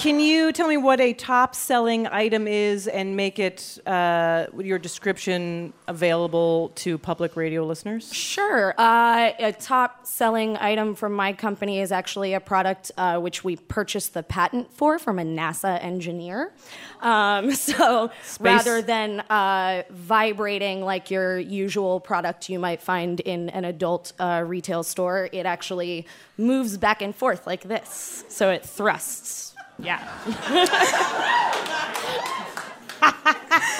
[0.03, 4.77] can you tell me what a top selling item is and make it uh, your
[4.77, 8.11] description available to public radio listeners?
[8.11, 8.73] Sure.
[8.77, 13.55] Uh, a top selling item from my company is actually a product uh, which we
[13.55, 16.51] purchased the patent for from a NASA engineer.
[16.99, 18.11] Um, so
[18.41, 24.43] rather than uh, vibrating like your usual product you might find in an adult uh,
[24.45, 28.25] retail store, it actually moves back and forth like this.
[28.27, 29.52] So it thrusts.
[29.79, 29.99] Yeah.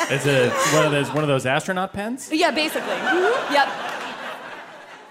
[0.10, 2.30] It's a one of those one of those astronaut pens.
[2.32, 2.96] yeah, basically.
[3.54, 3.70] Yep.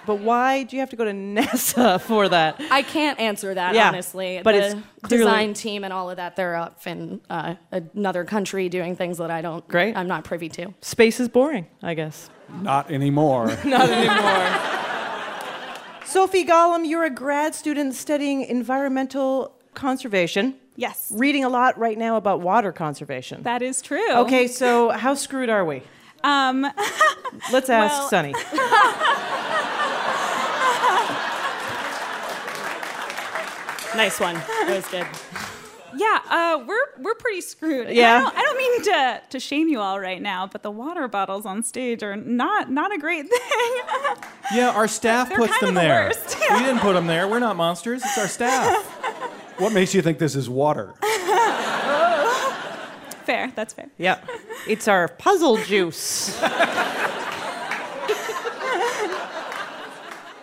[0.05, 2.61] But why do you have to go to NASA for that?
[2.73, 4.41] I can't answer that Yeah, honestly.
[4.43, 8.25] but the it's clearly- design team and all of that, they're up in uh, another
[8.25, 9.67] country doing things that I don't.
[9.69, 9.97] Great.
[9.97, 10.75] I'm not privy to.
[10.81, 12.29] Space is boring, I guess.
[12.63, 13.47] Not anymore.
[13.65, 14.61] Not anymore.
[16.05, 20.57] Sophie Gollum, you're a grad student studying environmental conservation.
[20.77, 21.13] Yes.
[21.15, 23.43] Reading a lot right now about water conservation.
[23.43, 24.13] That is true.
[24.15, 25.83] Okay, so how screwed are we?
[26.25, 26.63] Um,
[27.53, 28.35] Let's ask Well- Sunny.
[33.95, 34.35] Nice one.
[34.35, 35.07] That was good.
[35.95, 37.91] yeah, uh, we're we're pretty screwed.
[37.91, 38.17] Yeah.
[38.17, 41.07] I don't, I don't mean to to shame you all right now, but the water
[41.09, 43.41] bottles on stage are not not a great thing.
[44.55, 46.05] Yeah, our staff They're puts kind them of the there.
[46.07, 46.37] worst.
[46.53, 47.29] We didn't put them there.
[47.29, 48.03] We're not monsters.
[48.03, 48.92] It's our staff.
[49.59, 50.95] What makes you think this is water?
[53.25, 53.89] fair, that's fair.
[53.99, 54.19] Yeah.
[54.67, 56.39] It's our puzzle juice.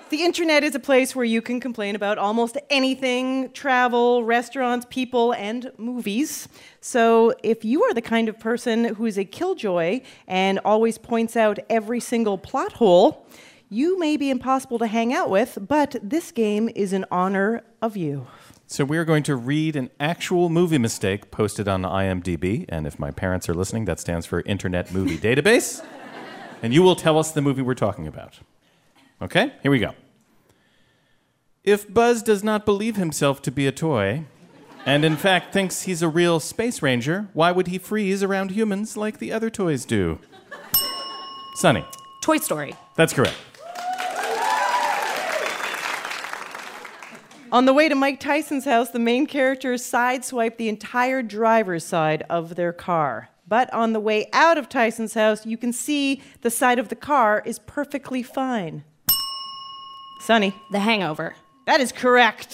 [0.10, 5.36] The internet is a place where you can complain about almost anything travel, restaurants, people,
[5.36, 6.48] and movies.
[6.82, 11.38] So, if you are the kind of person who is a killjoy and always points
[11.38, 13.28] out every single plot hole,
[13.69, 17.95] you may be impossible to hang out with, but this game is in honor of
[17.95, 18.26] you.
[18.72, 23.00] So we are going to read an actual movie mistake posted on IMDb, and if
[23.00, 25.84] my parents are listening, that stands for Internet Movie Database.
[26.62, 28.42] And you will tell us the movie we're talking about.
[29.24, 29.96] Okay, here we go.
[31.64, 34.26] If Buzz does not believe himself to be a toy,
[34.86, 38.96] and in fact thinks he's a real space ranger, why would he freeze around humans
[38.96, 40.20] like the other toys do?
[41.56, 41.84] Sunny,
[42.22, 42.76] Toy Story.
[42.96, 43.36] that's correct.
[47.52, 52.24] On the way to Mike Tyson's house, the main characters sideswipe the entire driver's side
[52.30, 53.30] of their car.
[53.48, 56.96] But on the way out of Tyson's house, you can see the side of the
[56.96, 58.84] car is perfectly fine.
[60.22, 60.54] Sunny.
[60.72, 61.36] The Hangover.
[61.66, 62.54] That is correct.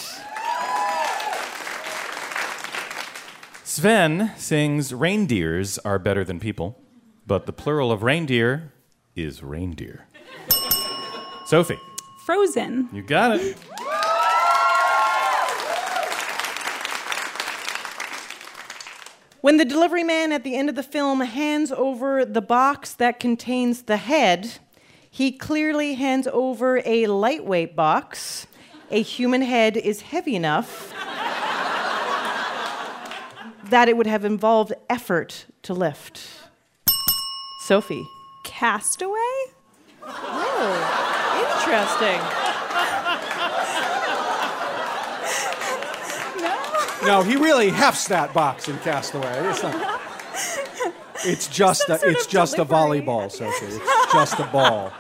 [3.66, 6.80] Sven sings reindeers are better than people,
[7.28, 8.72] but the plural of reindeer
[9.14, 10.08] is reindeer.
[11.48, 11.80] Sophie,
[12.26, 12.88] Frozen.
[12.94, 13.58] you got it.
[19.46, 23.20] When the delivery man at the end of the film hands over the box that
[23.20, 24.54] contains the head,
[25.12, 28.48] He clearly hands over a lightweight box.
[28.90, 30.90] A human head is heavy enough
[33.70, 36.28] that it would have involved effort to lift.
[37.68, 38.08] Sophie.
[38.46, 39.36] Castaway?
[40.08, 42.45] Oh, interesting.
[47.06, 49.32] No, he really hefts that box in Castaway.
[49.50, 50.02] It's not.
[51.24, 53.66] It's just a, it's just a volleyball, Sophie.
[53.68, 54.92] It's just a ball.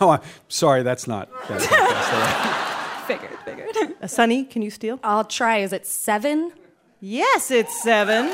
[0.00, 1.28] no, I'm sorry, that's not.
[1.48, 2.58] That's not Castaway.
[3.18, 3.94] Figured, figured.
[4.00, 5.00] Uh, Sunny, can you steal?
[5.02, 5.58] I'll try.
[5.58, 6.52] Is it seven?
[7.00, 8.26] Yes, it's seven.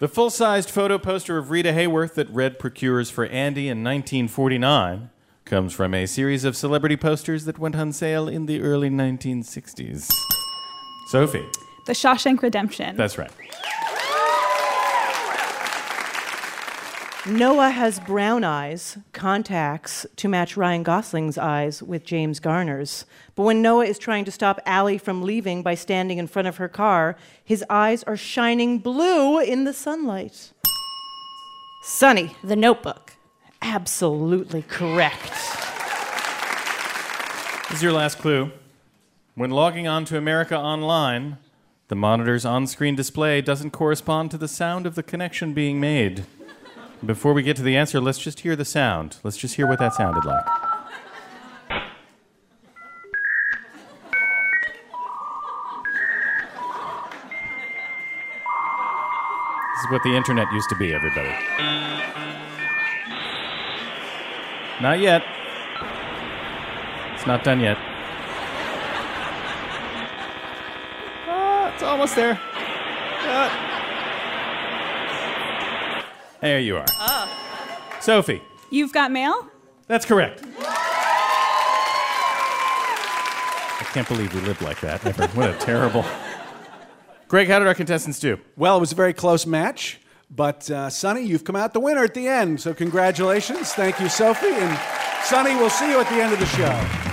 [0.00, 5.10] The full sized photo poster of Rita Hayworth that Red procures for Andy in 1949
[5.52, 10.10] comes from a series of celebrity posters that went on sale in the early 1960s.
[11.08, 11.44] Sophie.
[11.84, 12.96] The Shawshank Redemption.
[12.96, 13.30] That's right.
[17.26, 23.04] Noah has brown eyes, contacts to match Ryan Gosling's eyes with James Garner's.
[23.34, 26.56] But when Noah is trying to stop Allie from leaving by standing in front of
[26.56, 30.54] her car, his eyes are shining blue in the sunlight.
[31.82, 32.34] Sunny.
[32.42, 33.16] The Notebook.
[33.62, 35.30] Absolutely correct.
[37.68, 38.50] This is your last clue.
[39.34, 41.38] When logging on to America Online,
[41.88, 46.24] the monitor's on screen display doesn't correspond to the sound of the connection being made.
[47.04, 49.18] Before we get to the answer, let's just hear the sound.
[49.22, 50.44] Let's just hear what that sounded like.
[59.74, 61.34] This is what the internet used to be, everybody.
[64.82, 65.22] Not yet.
[67.14, 67.78] It's not done yet.
[71.28, 72.40] Uh, it's almost there.
[73.20, 73.48] Uh,
[76.40, 76.86] there you are.
[78.00, 78.42] Sophie.
[78.70, 79.48] You've got mail?
[79.86, 80.42] That's correct.
[83.78, 85.28] I can't believe we lived like that ever.
[85.28, 86.04] What a terrible.
[87.28, 88.40] Greg, how did our contestants do?
[88.56, 90.00] Well, it was a very close match,
[90.34, 92.60] but uh, Sunny, you've come out the winner at the end.
[92.60, 93.72] So congratulations.
[93.72, 94.46] Thank you, Sophie.
[94.46, 94.78] And
[95.24, 97.12] Sunny, we'll see you at the end of the show.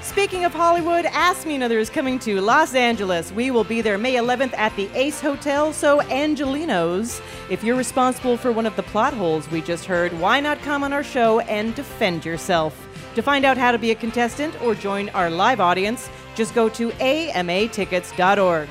[0.00, 3.32] Speaking of Hollywood, Ask Me Another is coming to Los Angeles.
[3.32, 5.72] We will be there May 11th at the Ace Hotel.
[5.72, 10.38] So, Angelinos, if you're responsible for one of the plot holes we just heard, why
[10.38, 12.88] not come on our show and defend yourself?
[13.16, 16.68] To find out how to be a contestant or join our live audience, just go
[16.68, 18.68] to amatickets.org.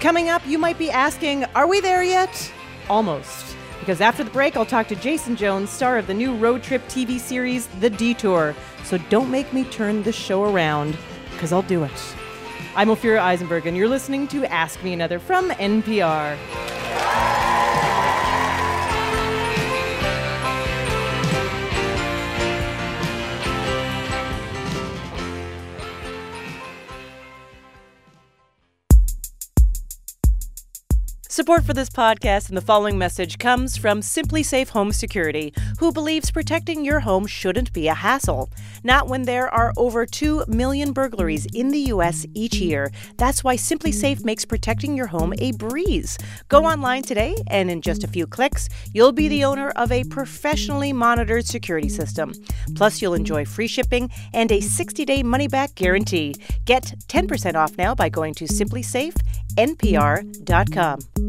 [0.00, 2.52] Coming up, you might be asking, are we there yet?
[2.88, 3.56] Almost.
[3.80, 6.82] Because after the break, I'll talk to Jason Jones, star of the new road trip
[6.88, 8.54] TV series, The Detour.
[8.84, 10.96] So don't make me turn the show around,
[11.32, 12.14] because I'll do it.
[12.76, 16.73] I'm Ophira Eisenberg, and you're listening to Ask Me Another from NPR.
[31.34, 36.30] Support for this podcast and the following message comes from SimpliSafe Home Security, who believes
[36.30, 38.52] protecting your home shouldn't be a hassle.
[38.84, 42.24] Not when there are over 2 million burglaries in the U.S.
[42.34, 42.92] each year.
[43.16, 46.16] That's why SimpliSafe makes protecting your home a breeze.
[46.46, 50.04] Go online today, and in just a few clicks, you'll be the owner of a
[50.04, 52.32] professionally monitored security system.
[52.76, 56.36] Plus, you'll enjoy free shipping and a 60 day money back guarantee.
[56.64, 61.23] Get 10% off now by going to simplysafenpr.com.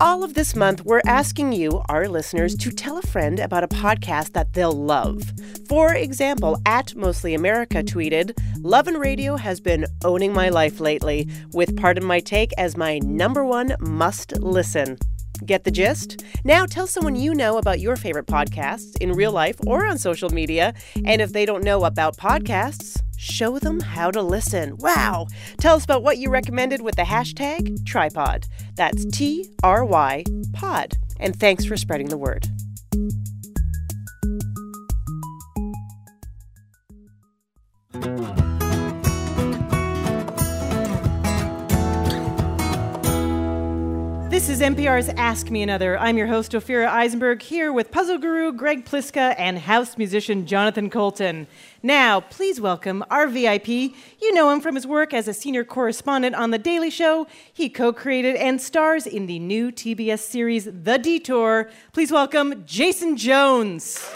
[0.00, 3.68] All of this month, we're asking you, our listeners, to tell a friend about a
[3.68, 5.32] podcast that they'll love.
[5.68, 11.28] For example, at Mostly America tweeted, Love and Radio has been owning my life lately,
[11.52, 14.98] with Pardon My Take as my number one must listen.
[15.44, 16.24] Get the gist?
[16.44, 20.30] Now tell someone you know about your favorite podcasts in real life or on social
[20.30, 20.74] media.
[21.04, 24.76] And if they don't know about podcasts, show them how to listen.
[24.78, 25.26] Wow!
[25.58, 28.46] Tell us about what you recommended with the hashtag trypod.
[28.76, 30.94] That's T R Y pod.
[31.20, 32.46] And thanks for spreading the word.
[44.38, 45.98] This is NPR's Ask Me Another.
[45.98, 50.90] I'm your host, Ophira Eisenberg, here with puzzle guru Greg Pliska and house musician Jonathan
[50.90, 51.48] Coulton.
[51.82, 53.66] Now, please welcome our VIP.
[53.66, 57.26] You know him from his work as a senior correspondent on The Daily Show.
[57.52, 61.68] He co created and stars in the new TBS series The Detour.
[61.92, 64.08] Please welcome Jason Jones.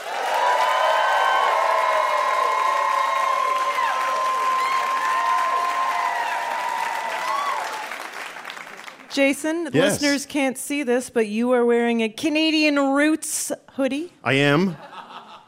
[9.12, 9.74] Jason, Yes.
[10.02, 14.12] listeners can't see this, but you are wearing a Canadian Roots hoodie.
[14.24, 14.76] I am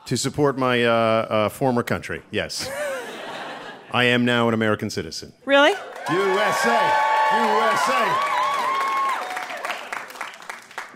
[0.07, 2.23] to support my uh, uh, former country.
[2.31, 2.69] Yes.
[3.93, 5.33] I am now an American citizen.
[5.47, 5.73] Really?
[6.11, 6.93] USA!
[7.33, 8.31] USA!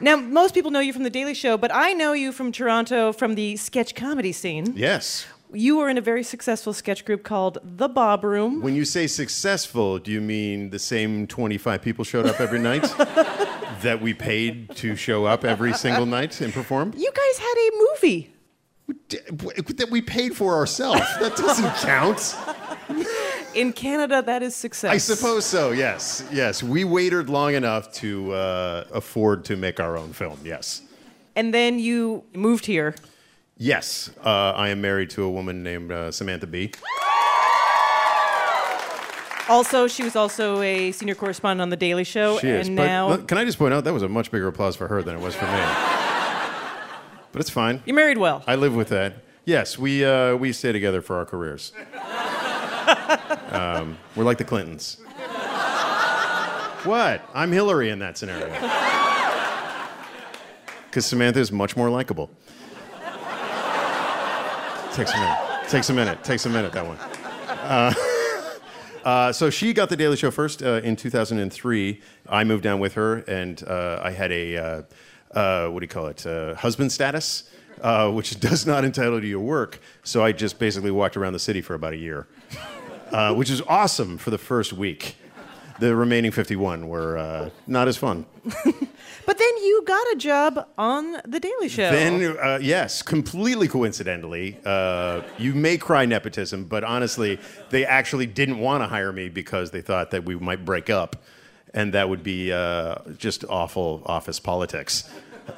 [0.01, 3.13] Now, most people know you from The Daily Show, but I know you from Toronto
[3.13, 4.75] from the sketch comedy scene.
[4.77, 5.27] Yes.
[5.53, 8.61] You were in a very successful sketch group called The Bobroom.
[8.61, 12.83] When you say successful, do you mean the same 25 people showed up every night
[13.83, 16.93] that we paid to show up every single night and perform?
[16.95, 18.35] You guys had a movie.
[19.09, 21.01] That we paid for ourselves.
[21.21, 22.37] That doesn't count.
[23.55, 24.93] In Canada, that is success.
[24.93, 26.25] I suppose so, yes.
[26.31, 26.63] Yes.
[26.63, 30.83] We waited long enough to uh, afford to make our own film, yes.
[31.37, 32.95] And then you moved here.
[33.59, 34.11] Yes.
[34.25, 36.71] Uh, I am married to a woman named uh, Samantha Bee.
[39.49, 42.39] Also, she was also a senior correspondent on The Daily Show.
[42.39, 42.69] She is.
[42.69, 44.77] and but now look, can I just point out that was a much bigger applause
[44.77, 45.51] for her than it was for me.
[47.33, 47.83] but it's fine.
[47.87, 48.45] you married well.
[48.47, 49.15] I live with that.
[49.47, 51.73] Yes, we uh, we stay together for our careers.
[53.51, 54.99] um, we're like the Clintons.
[56.85, 57.23] what?
[57.33, 58.53] I'm Hillary in that scenario.
[60.85, 62.29] Because Samantha is much more likable.
[64.99, 65.69] Takes a minute.
[65.69, 66.25] Takes a minute.
[66.25, 66.73] Takes a minute.
[66.73, 66.97] That one.
[67.49, 67.95] Uh,
[69.09, 72.01] uh, so she got the Daily Show first uh, in 2003.
[72.29, 74.83] I moved down with her, and uh, I had a uh,
[75.39, 76.25] uh, what do you call it?
[76.59, 77.49] Husband status,
[78.11, 79.79] which does not entitle you to work.
[80.03, 82.27] So I just basically walked around the city for about a year,
[83.37, 85.15] which is awesome for the first week.
[85.79, 88.27] The remaining 51 were not as fun.
[89.29, 91.91] But then you got a job on The Daily Show.
[91.91, 98.59] Then, uh, yes, completely coincidentally, uh, you may cry nepotism, but honestly, they actually didn't
[98.59, 101.17] want to hire me because they thought that we might break up,
[101.75, 105.07] and that would be uh, just awful office politics.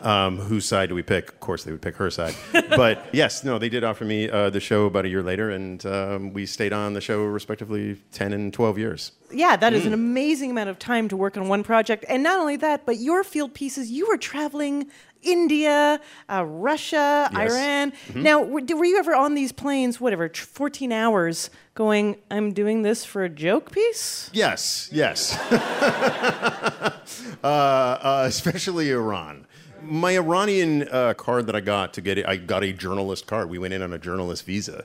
[0.02, 1.28] Um, whose side do we pick?
[1.28, 2.34] Of course, they would pick her side.
[2.70, 5.84] but yes, no, they did offer me uh, the show about a year later, and
[5.86, 9.12] um, we stayed on the show respectively 10 and 12 years.
[9.32, 9.94] yeah, that is an Mm.
[9.94, 12.04] amazing amount of time to work on one project.
[12.08, 14.86] And not only that, but your field pieces, you were traveling
[15.22, 17.52] India, uh, Russia, Yes.
[17.52, 17.92] Iran.
[18.12, 18.22] Mhm.
[18.22, 23.04] Now, were, were you ever on these planes, whatever, 14 hours, going, I'm doing this
[23.04, 24.30] for a joke piece?
[24.32, 25.38] Yes, yes.
[25.52, 29.46] uh, uh, especially Iran.
[29.82, 33.48] My Iranian uh, card that I got to get it, I got a journalist card.
[33.48, 34.84] We went in on a journalist visa.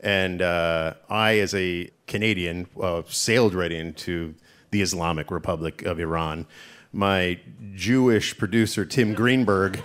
[0.00, 4.34] And uh, I, as a Canadian, uh, sailed right into
[4.70, 6.46] the Islamic Republic of Iran.
[6.92, 7.40] My
[7.74, 9.82] Jewish producer, Tim Greenberg,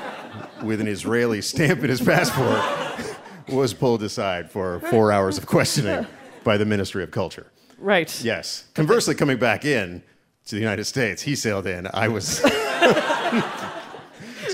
[0.62, 2.60] with an Israeli stamp in his passport,
[3.48, 6.06] was pulled aside for four hours of questioning
[6.42, 7.46] by the Ministry of Culture.
[7.78, 8.22] Right.
[8.22, 8.64] Yes.
[8.74, 10.02] Conversely, coming back in
[10.46, 11.88] to the United States, he sailed in.
[11.92, 12.40] I was.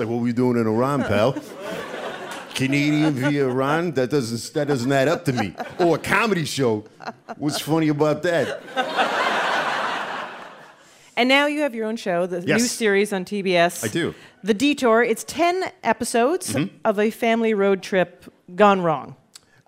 [0.01, 1.37] like, what were you doing in Iran, pal?
[2.55, 3.93] Canadian via Iran?
[3.93, 5.55] That doesn't that doesn't add up to me.
[5.79, 6.85] Oh, a comedy show.
[7.37, 8.61] What's funny about that?
[11.17, 12.61] And now you have your own show, the Yes.
[12.61, 13.85] new series on TBS.
[13.85, 14.15] I do.
[14.43, 15.03] The Detour.
[15.03, 16.71] It's 10 episodes Mhm.
[16.85, 18.25] of a family road trip
[18.55, 19.17] gone wrong.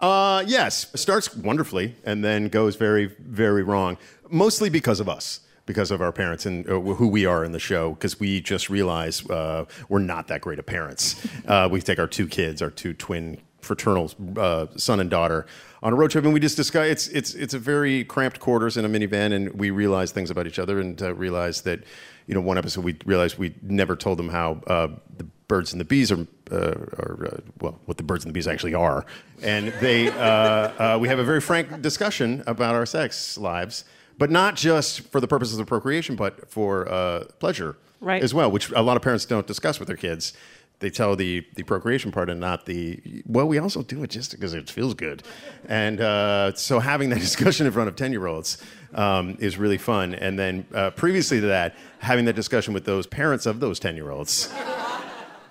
[0.00, 3.98] Uh, yes, it starts wonderfully and then goes very, very wrong.
[4.30, 7.58] Mostly because of us, because of our parents and uh, who we are in the
[7.58, 7.90] show.
[7.90, 11.26] Because we just realize uh, we're not that great of parents.
[11.46, 15.46] Uh, we take our two kids, our two twin fraternal uh, son and daughter,
[15.82, 16.86] on a road trip, and we just discuss.
[16.86, 20.46] It's it's it's a very cramped quarters in a minivan, and we realize things about
[20.46, 21.80] each other, and uh, realize that,
[22.26, 25.80] you know, one episode we realized we never told them how uh, the birds and
[25.80, 26.56] the bees are, uh,
[26.98, 29.04] are uh, well, what the birds and the bees actually are,
[29.42, 33.84] and they uh, uh, we have a very frank discussion about our sex lives,
[34.18, 38.22] but not just for the purposes of procreation, but for uh, pleasure Right.
[38.22, 40.32] as well, which a lot of parents don't discuss with their kids.
[40.80, 44.32] They tell the, the procreation part and not the, well, we also do it just
[44.32, 45.22] because it feels good.
[45.68, 48.60] And uh, so having that discussion in front of 10 year olds
[48.94, 50.14] um, is really fun.
[50.16, 53.94] And then uh, previously to that, having that discussion with those parents of those 10
[53.94, 54.52] year olds.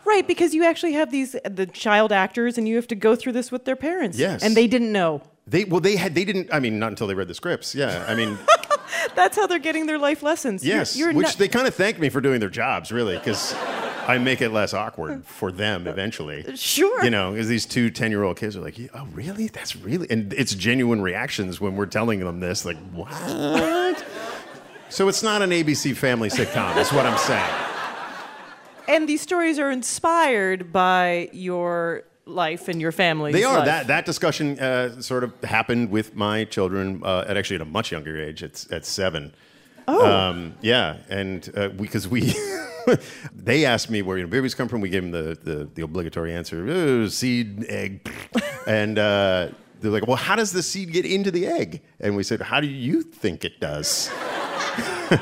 [0.03, 3.32] Right, because you actually have these the child actors, and you have to go through
[3.32, 4.18] this with their parents.
[4.18, 4.43] Yes.
[4.43, 5.22] and they didn't know.
[5.52, 7.76] They, well, they had, they didn't, I mean, not until they read the scripts.
[7.76, 8.06] Yeah.
[8.08, 8.38] I mean,
[9.16, 10.66] That's how they're getting their life lessons.
[10.66, 10.97] You're- yes.
[10.97, 13.54] you're, which not- they kind of thank me for doing their jobs, really, because
[14.08, 16.45] I make it less awkward for them eventually.
[16.45, 17.04] Uh, sure.
[17.04, 19.47] You know, because these two 10 year old kids are like, oh, really?
[19.47, 20.08] That's really.
[20.10, 24.06] And it's genuine reactions when we're telling them this, like, what?
[24.89, 27.54] so it's not an ABC family sitcom, is what I'm saying.
[28.88, 33.32] and these stories are inspired by your life and your family.
[33.32, 33.65] They are.
[33.65, 37.65] That, that discussion uh, sort of happened with my children uh, at actually at a
[37.65, 39.34] much younger age, at, at seven.
[39.88, 40.05] Oh.
[40.05, 42.34] Um, yeah, and uh, because we,
[43.36, 44.82] they asked me where you know, babies come from.
[44.82, 48.09] We gave them the, the, the obligatory answer: "Oh, seed, egg,
[48.67, 49.49] and uh,
[49.80, 52.61] they're like, "Well, how does the seed get into the egg?" And we said, "How
[52.61, 54.09] do you think it does?"
[55.09, 55.19] the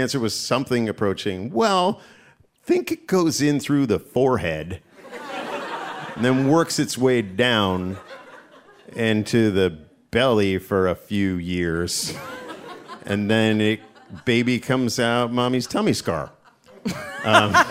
[0.00, 2.00] answer was something approaching, "Well,
[2.62, 4.82] think it goes in through the forehead,
[6.16, 7.96] and then works its way down
[8.94, 9.78] into the
[10.10, 12.12] belly for a few years."
[13.04, 13.80] and then it
[14.24, 16.32] baby comes out mommy's tummy scar.
[17.24, 17.54] Um,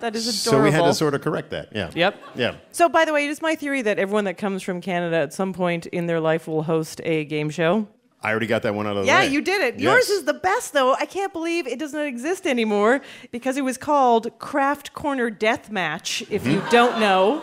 [0.00, 0.60] That is adorable.
[0.60, 1.68] so we had to sort of correct that.
[1.74, 1.90] Yeah.
[1.94, 2.22] Yep.
[2.34, 2.54] Yeah.
[2.72, 5.34] So, by the way, it is my theory that everyone that comes from Canada at
[5.34, 7.86] some point in their life will host a game show.
[8.22, 9.24] I already got that one out of the Yeah, way.
[9.26, 9.74] Yeah, you did it.
[9.80, 9.82] Yes.
[9.82, 10.94] Yours is the best, though.
[10.94, 13.00] I can't believe it doesn't exist anymore
[13.30, 16.22] because it was called Craft Corner Death Match.
[16.30, 16.70] If you Mhm.
[16.70, 17.42] don't know,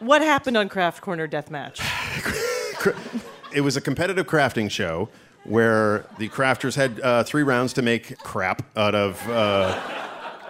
[0.00, 1.80] what happened on Craft Corner Death Match?
[3.52, 5.08] It was a competitive crafting show
[5.44, 9.80] where the crafters had uh, three rounds to make crap out of uh,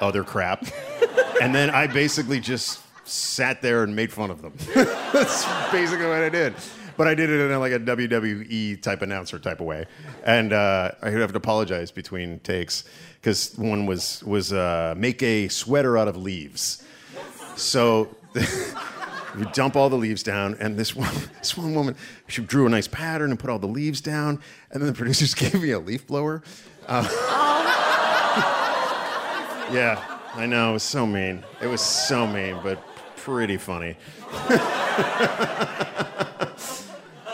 [0.00, 0.64] other crap.
[1.42, 4.54] and then I basically just sat there and made fun of them.
[5.12, 6.54] That's basically what I did.
[6.96, 9.86] But I did it in like a WWE type announcer type of way.
[10.24, 12.84] And uh, I have to apologize between takes
[13.20, 16.84] because one was, was uh, make a sweater out of leaves.
[17.56, 21.96] So we dump all the leaves down, and this one, this one woman,
[22.28, 24.40] she drew a nice pattern and put all the leaves down,
[24.70, 26.42] and then the producers gave me a leaf blower.
[26.86, 27.08] Uh,
[29.72, 31.44] yeah, I know, it was so mean.
[31.62, 32.82] It was so mean, but
[33.16, 33.96] pretty funny.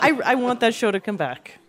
[0.01, 1.59] I, I want that show to come back.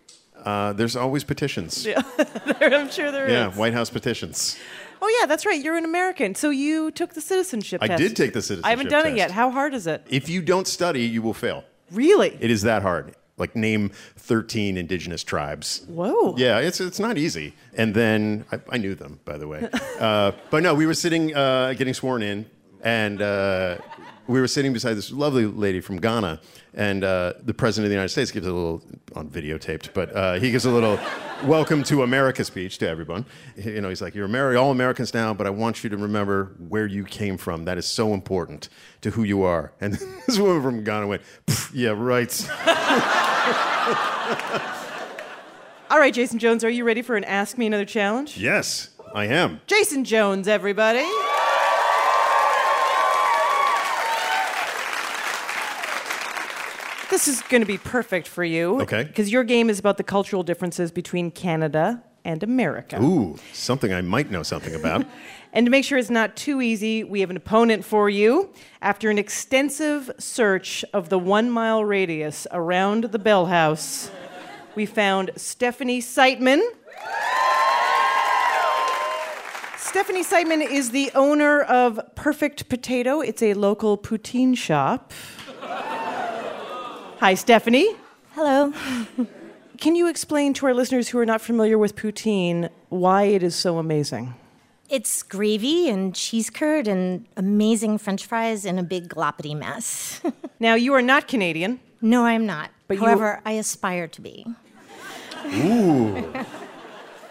[0.44, 1.86] Uh, there's always petitions.
[1.86, 2.02] Yeah,
[2.60, 3.32] I'm sure there is.
[3.32, 4.58] Yeah, White House petitions.
[5.00, 5.62] Oh, yeah, that's right.
[5.62, 6.34] You're an American.
[6.34, 7.98] So you took the citizenship I test.
[7.98, 8.66] did take the citizenship.
[8.66, 9.16] I haven't done it test.
[9.16, 9.30] yet.
[9.32, 10.06] How hard is it?
[10.08, 11.64] If you don't study, you will fail.
[11.90, 12.36] Really?
[12.40, 13.14] It is that hard.
[13.36, 15.84] Like name 13 indigenous tribes.
[15.88, 16.36] Whoa.
[16.36, 17.54] Yeah, it's it's not easy.
[17.74, 19.68] And then I, I knew them, by the way.
[20.00, 22.46] uh, but no, we were sitting, uh, getting sworn in,
[22.82, 23.78] and uh,
[24.28, 26.40] we were sitting beside this lovely lady from Ghana,
[26.74, 28.82] and uh, the president of the United States gives a little
[29.14, 30.98] on videotaped, but uh, he gives a little
[31.44, 33.24] welcome to America speech to everyone.
[33.56, 36.52] You know, he's like, "You're Ameri- all Americans now, but I want you to remember
[36.68, 37.64] where you came from.
[37.64, 38.68] That is so important
[39.02, 39.94] to who you are." And
[40.26, 41.22] this woman from Ghana went,
[41.74, 42.32] "Yeah, right."
[45.90, 48.38] All right, Jason Jones, are you ready for an Ask Me Another challenge?
[48.38, 49.60] yes, I am.
[49.66, 51.04] Jason Jones, everybody.
[57.12, 58.80] This is going to be perfect for you.
[58.80, 59.04] Okay.
[59.04, 62.98] Because your game is about the cultural differences between Canada and America.
[63.02, 65.04] Ooh, something I might know something about.
[65.54, 68.48] And to make sure it's not too easy, we have an opponent for you.
[68.80, 74.10] After an extensive search of the one mile radius around the Bell House,
[74.74, 76.62] we found Stephanie Seitman.
[79.76, 83.20] Stephanie Seitman is the owner of Perfect Potato.
[83.20, 85.12] It's a local poutine shop.
[87.22, 87.94] Hi, Stephanie.
[88.32, 88.72] Hello.
[89.78, 93.54] Can you explain to our listeners who are not familiar with poutine why it is
[93.54, 94.34] so amazing?
[94.88, 100.20] It's gravy and cheese curd and amazing french fries in a big gloppity mess.
[100.58, 101.78] now, you are not Canadian.
[102.00, 102.72] No, I'm not.
[102.88, 104.44] But you- However, I aspire to be.
[105.46, 106.28] Ooh.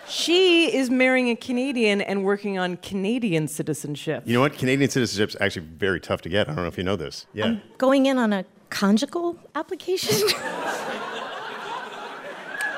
[0.08, 4.24] She is marrying a Canadian and working on Canadian citizenship.
[4.26, 4.54] You know what?
[4.54, 6.48] Canadian citizenship is actually very tough to get.
[6.48, 7.26] I don't know if you know this.
[7.34, 7.58] Yeah.
[7.78, 10.16] Going in on a conjugal application?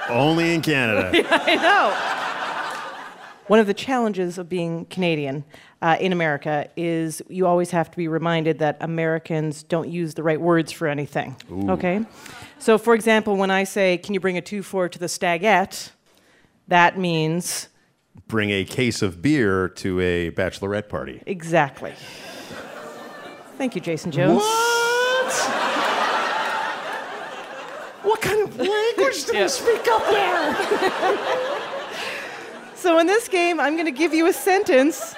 [0.09, 1.11] Only in Canada.
[1.31, 1.93] I know.
[3.47, 5.43] One of the challenges of being Canadian
[5.81, 10.23] uh, in America is you always have to be reminded that Americans don't use the
[10.23, 11.35] right words for anything.
[11.51, 11.71] Ooh.
[11.71, 12.05] Okay?
[12.59, 15.91] So, for example, when I say, Can you bring a 2 4 to the stagette?
[16.67, 17.69] That means
[18.27, 21.21] Bring a case of beer to a bachelorette party.
[21.25, 21.93] exactly.
[23.57, 24.41] Thank you, Jason Jones.
[24.41, 25.72] What
[28.21, 29.41] kind of language did Yeah.
[29.43, 31.59] you speak up there?
[32.75, 35.15] So, in this game, I'm going to give you a sentence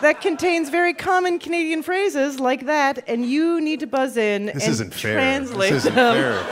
[0.00, 4.54] that contains very common Canadian phrases like that, and you need to buzz in This
[4.54, 5.14] and isn't fair.
[5.14, 6.16] translate This isn't them.
[6.16, 6.44] fair.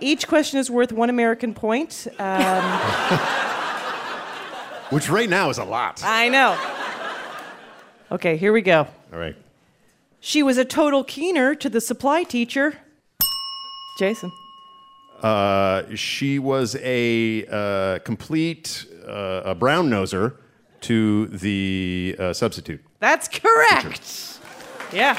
[0.00, 2.08] Each question is worth one American point.
[2.18, 2.64] Um,
[4.90, 6.02] Which right now is a lot.
[6.04, 6.58] I know.
[8.10, 8.88] Okay, here we go.
[9.12, 9.36] All right.
[10.18, 12.78] She was a total keener to the supply teacher.
[14.00, 14.32] Jason.
[15.22, 20.36] Uh, she was a uh, complete uh, a brown noser
[20.80, 22.80] to the uh, substitute.
[23.00, 24.38] That's correct.
[24.92, 25.18] Yeah.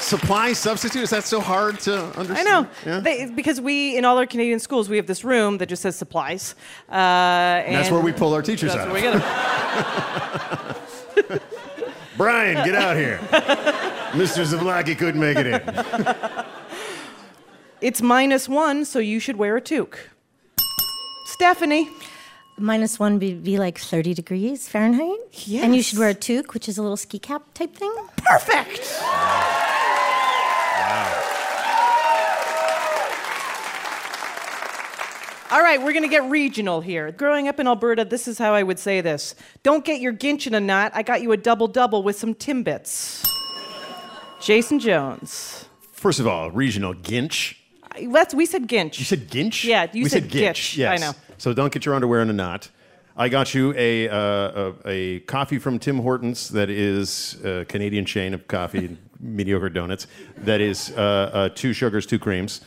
[0.00, 1.02] Supply substitute?
[1.04, 2.48] Is that so hard to understand?
[2.48, 2.66] I know.
[2.84, 2.98] Yeah?
[3.00, 5.94] They, because we, in all our Canadian schools, we have this room that just says
[5.94, 6.56] supplies.
[6.90, 9.14] Uh, and that's where we pull our teachers that's out where of.
[9.14, 9.20] we
[11.22, 11.38] get 'em.
[12.16, 13.18] Brian, get out here.
[14.12, 14.44] Mr.
[14.44, 15.62] Zablocki couldn't make it in.
[17.80, 19.98] It's minus one, so you should wear a toque.
[21.26, 21.88] Stephanie.
[22.58, 25.46] Minus one would be, be like 30 degrees Fahrenheit.
[25.46, 25.64] Yes.
[25.64, 27.94] And you should wear a toque, which is a little ski cap type thing.
[28.16, 29.00] Perfect.
[35.50, 37.12] All right, we're going to get regional here.
[37.12, 40.48] Growing up in Alberta, this is how I would say this Don't get your ginch
[40.48, 40.90] in a knot.
[40.94, 43.24] I got you a double double with some Timbits.
[44.40, 45.66] Jason Jones.
[45.92, 47.57] First of all, regional ginch.
[48.06, 48.98] That's, we said ginch.
[48.98, 49.64] You said ginch?
[49.64, 50.76] Yeah, you we said, said gitch.
[50.76, 51.00] Yes.
[51.00, 51.12] I know.
[51.38, 52.68] So don't get your underwear in a knot.
[53.16, 58.04] I got you a, uh, a, a coffee from Tim Hortons that is a Canadian
[58.04, 60.06] chain of coffee and mediocre donuts.
[60.38, 62.60] That is uh, uh, two sugars, two creams.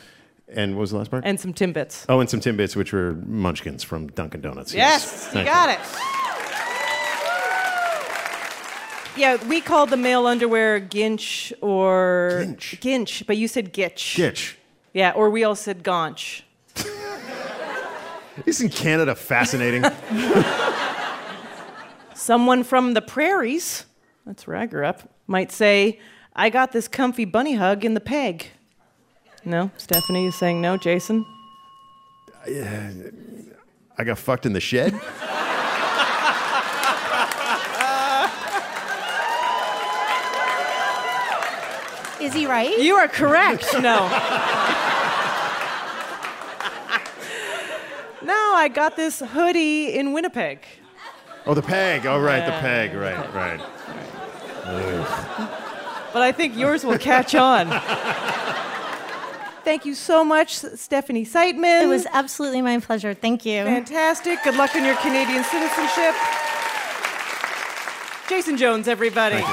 [0.49, 1.23] And what was the last part?
[1.25, 2.05] And some Timbits.
[2.09, 4.73] oh, and some Timbits, which were munchkins from Dunkin' Donuts.
[4.73, 5.79] Yes, you Thank got it.
[9.17, 14.15] Yeah, we called the male underwear ginch or ginch, but you said gitch.
[14.15, 14.55] Gitch.
[14.93, 16.43] Yeah, or we all said gaunch.
[18.45, 19.83] Isn't Canada fascinating?
[22.13, 23.85] Someone from the prairies,
[24.25, 25.99] that's where I grew up, might say,
[26.35, 28.47] I got this comfy bunny hug in the peg.
[29.43, 29.71] No?
[29.77, 30.77] Stephanie is saying no.
[30.77, 31.25] Jason?
[32.45, 34.93] I got fucked in the shed?
[42.21, 42.77] Is he right?
[42.77, 43.65] You are correct.
[43.81, 44.07] No.
[48.23, 50.65] no, I got this hoodie in Winnipeg.
[51.45, 52.05] Oh, the peg.
[52.05, 52.93] Oh, right, the peg.
[52.93, 53.59] Right, right.
[54.63, 55.49] Ugh.
[56.13, 57.69] But I think yours will catch on.
[59.63, 61.83] Thank you so much, Stephanie Seitman.
[61.83, 63.13] It was absolutely my pleasure.
[63.13, 63.63] Thank you.
[63.63, 64.43] Fantastic.
[64.43, 66.15] Good luck in your Canadian citizenship.
[68.27, 69.43] Jason Jones, everybody.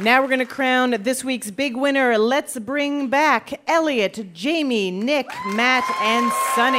[0.00, 2.16] Now we're going to crown this week's big winner.
[2.18, 6.78] Let's bring back Elliot, Jamie, Nick, Matt, and Sunny.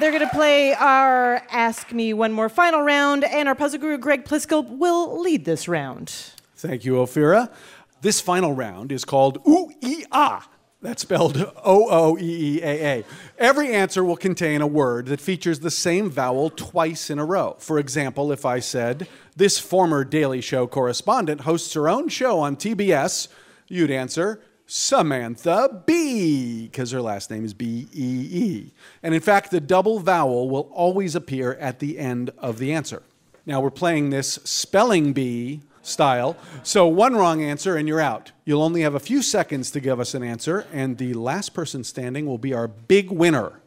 [0.00, 3.96] They're going to play our Ask Me One More final round, and our puzzle guru,
[3.96, 6.08] Greg Pliska, will lead this round.
[6.56, 7.48] Thank you, Ophira.
[8.00, 10.48] This final round is called Ooh Ee Ah.
[10.84, 13.04] That's spelled O O E E A A.
[13.38, 17.56] Every answer will contain a word that features the same vowel twice in a row.
[17.58, 22.56] For example, if I said, This former Daily Show correspondent hosts her own show on
[22.56, 23.28] TBS,
[23.66, 28.72] you'd answer, Samantha Bee, because her last name is B E E.
[29.02, 33.02] And in fact, the double vowel will always appear at the end of the answer.
[33.46, 36.36] Now we're playing this spelling bee style.
[36.62, 38.32] So one wrong answer and you're out.
[38.44, 41.84] You'll only have a few seconds to give us an answer, and the last person
[41.84, 43.60] standing will be our big winner.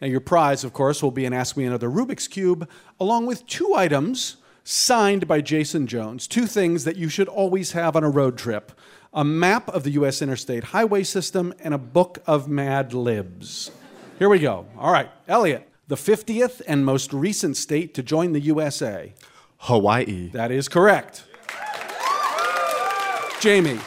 [0.00, 2.68] Now your prize, of course, will be an Ask Me Another Rubik's Cube,
[3.00, 6.26] along with two items signed by Jason Jones.
[6.28, 8.72] Two things that you should always have on a road trip
[9.14, 10.20] a map of the U.S.
[10.20, 13.70] interstate highway system and a book of Mad Libs.
[14.18, 14.66] Here we go.
[14.76, 19.14] All right, Elliot, the 50th and most recent state to join the USA.
[19.58, 20.28] Hawaii.
[20.28, 21.24] That is correct.
[23.40, 23.78] Jamie,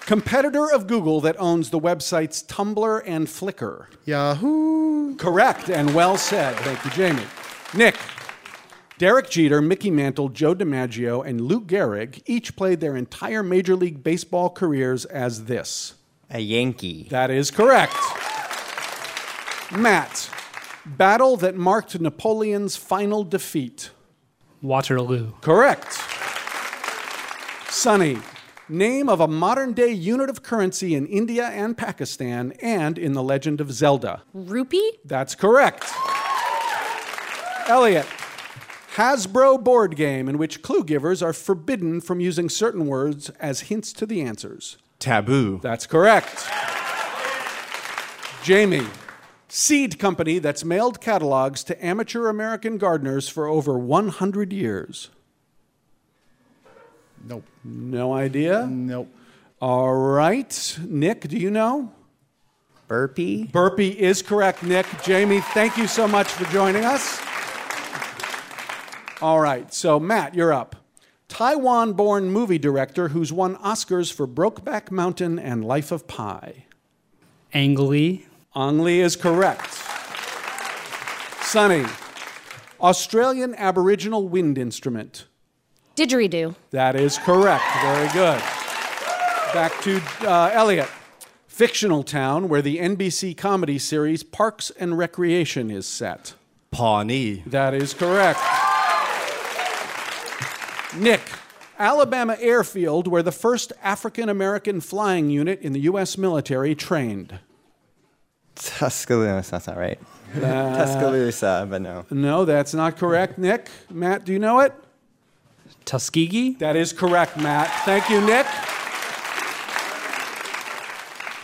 [0.00, 3.86] competitor of Google that owns the websites Tumblr and Flickr.
[4.04, 5.16] Yahoo.
[5.16, 6.54] Correct and well said.
[6.56, 7.26] Thank you, Jamie.
[7.72, 7.96] Nick,
[8.98, 14.04] Derek Jeter, Mickey Mantle, Joe DiMaggio, and Lou Gehrig each played their entire Major League
[14.04, 15.94] Baseball careers as this.
[16.30, 17.06] A Yankee.
[17.10, 17.96] That is correct.
[19.72, 20.30] Matt,
[20.84, 23.90] battle that marked Napoleon's final defeat.
[24.60, 25.32] Waterloo.
[25.40, 25.98] Correct.
[27.70, 28.18] Sunny,
[28.68, 33.22] name of a modern day unit of currency in India and Pakistan and in The
[33.22, 34.22] Legend of Zelda.
[34.32, 34.98] Rupee?
[35.04, 35.92] That's correct.
[37.68, 38.06] Elliot,
[38.96, 43.92] Hasbro board game in which clue givers are forbidden from using certain words as hints
[43.94, 44.76] to the answers.
[44.98, 45.60] Taboo.
[45.62, 46.46] That's correct.
[48.42, 48.86] Jamie,
[49.48, 55.10] seed company that's mailed catalogs to amateur American gardeners for over 100 years.
[57.26, 57.44] Nope.
[57.64, 58.66] No idea?
[58.66, 59.08] Nope.
[59.60, 60.78] All right.
[60.86, 61.92] Nick, do you know?
[62.86, 63.44] Burpee?
[63.44, 64.86] Burpee is correct, Nick.
[65.02, 67.20] Jamie, thank you so much for joining us.
[69.22, 70.76] All right, so Matt, you're up.
[71.28, 76.66] Taiwan born movie director who's won Oscars for Brokeback Mountain and Life of Pi.
[77.54, 78.26] Ang Lee.
[78.54, 79.72] Ang Lee is correct.
[81.42, 81.86] Sunny.
[82.80, 85.24] Australian Aboriginal wind instrument.
[85.96, 86.54] Didgeridoo.
[86.70, 87.64] That is correct.
[87.82, 88.38] Very good.
[89.52, 90.88] Back to uh, Elliot.
[91.46, 96.34] Fictional town where the NBC comedy series Parks and Recreation is set.
[96.72, 97.44] Pawnee.
[97.46, 98.40] That is correct.
[100.96, 101.20] Nick.
[101.78, 106.18] Alabama airfield where the first African American flying unit in the U.S.
[106.18, 107.38] military trained.
[108.56, 109.50] Tuscaloosa.
[109.50, 109.98] That's not right.
[110.36, 112.06] Uh, Tuscaloosa, but no.
[112.10, 113.38] No, that's not correct.
[113.38, 114.72] Nick, Matt, do you know it?
[115.84, 116.58] Tuskegee?
[116.58, 117.70] That is correct, Matt.
[117.84, 118.46] Thank you, Nick.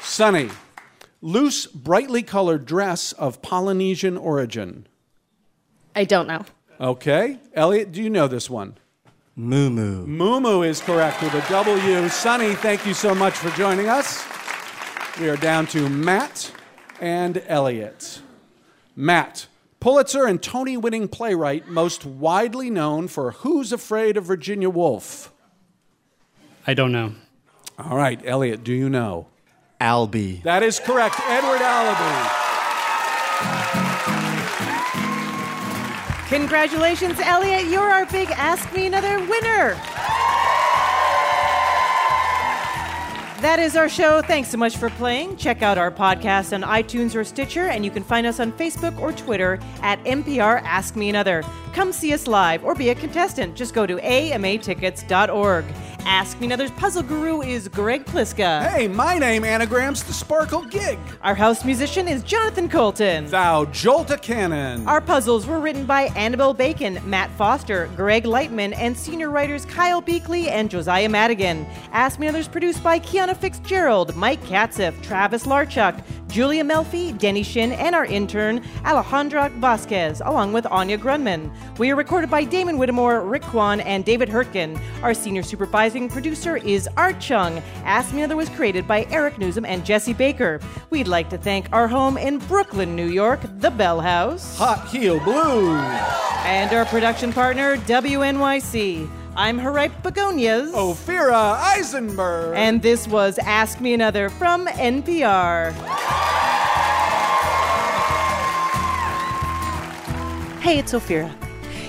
[0.02, 0.50] Sunny.
[1.22, 4.86] Loose, brightly colored dress of Polynesian origin.
[5.94, 6.44] I don't know.
[6.80, 7.38] Okay.
[7.54, 8.78] Elliot, do you know this one?
[9.38, 10.06] Muumuu.
[10.06, 12.08] Moo Moo is correct with a W.
[12.08, 14.24] Sunny, thank you so much for joining us.
[15.18, 16.52] We are down to Matt
[17.00, 18.22] and Elliot.
[18.96, 19.46] Matt,
[19.80, 25.32] Pulitzer and Tony winning playwright, most widely known for Who's Afraid of Virginia Woolf?
[26.66, 27.14] I don't know.
[27.78, 29.28] All right, Elliot, do you know?
[29.80, 30.42] Albee.
[30.44, 32.28] That is correct, Edward Albee.
[36.28, 37.64] Congratulations, Elliot.
[37.64, 39.80] You're our big Ask Me Another winner.
[43.40, 44.20] That is our show.
[44.20, 45.38] Thanks so much for playing.
[45.38, 49.00] Check out our podcast on iTunes or Stitcher, and you can find us on Facebook
[49.00, 51.42] or Twitter at NPR Ask Me Another.
[51.72, 53.54] Come see us live or be a contestant.
[53.54, 55.64] Just go to amatickets.org.
[56.06, 58.66] Ask Me Another's puzzle guru is Greg Pliska.
[58.66, 60.98] Hey, my name anagrams the Sparkle Gig.
[61.22, 63.26] Our house musician is Jonathan Coulton.
[63.26, 64.88] Thou Jolta Cannon.
[64.88, 70.00] Our puzzles were written by Annabelle Bacon, Matt Foster, Greg Lightman, and senior writers Kyle
[70.00, 71.66] Beakley and Josiah Madigan.
[71.92, 77.72] Ask Me Another's produced by Kiana Fitzgerald, Mike Katzif, Travis Larchuk, Julia Melfi, Denny Shin,
[77.72, 81.50] and our intern, Alejandra Vasquez, along with Anya Grundmann.
[81.78, 84.80] We are recorded by Damon Whittemore, Rick Kwan, and David Hurtgen.
[85.02, 87.60] Our senior supervising producer is Art Chung.
[87.84, 90.60] Ask Me Another was created by Eric Nuzum and Jesse Baker.
[90.90, 94.56] We'd like to thank our home in Brooklyn, New York, the Bell House.
[94.56, 95.80] Hot Heel Blues.
[96.44, 99.19] And our production partner, WNYC.
[99.40, 100.70] I'm Haripe Begonias.
[100.74, 102.54] Ophira Eisenberg.
[102.58, 105.72] And this was Ask Me Another from NPR.
[110.60, 111.32] Hey, it's Ophira.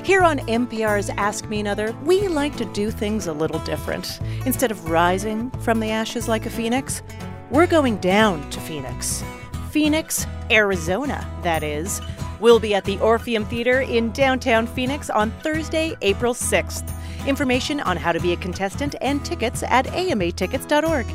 [0.05, 4.21] Here on NPR's Ask Me Another, we like to do things a little different.
[4.45, 7.03] Instead of rising from the ashes like a phoenix,
[7.49, 9.25] we're going down to Phoenix.
[9.71, 11.99] Phoenix, Arizona, that is.
[12.39, 16.89] We'll be at the Orpheum Theater in downtown Phoenix on Thursday, April 6th.
[17.27, 21.05] Information on how to be a contestant and tickets at amatickets.org.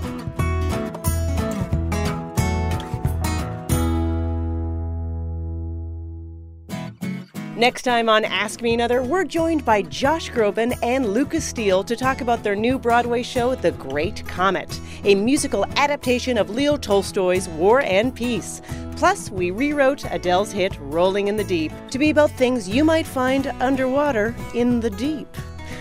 [7.57, 11.97] Next time on Ask Me Another, we're joined by Josh Groban and Lucas Steele to
[11.97, 17.49] talk about their new Broadway show, The Great Comet, a musical adaptation of Leo Tolstoy's
[17.49, 18.61] War and Peace.
[18.97, 23.07] Plus, we rewrote Adele's hit Rolling in the Deep to be about things you might
[23.07, 25.35] find underwater in the deep.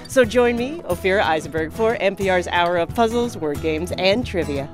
[0.08, 4.70] So join me, Ophira Eisenberg, for NPR's Hour of Puzzles, Word Games, and Trivia.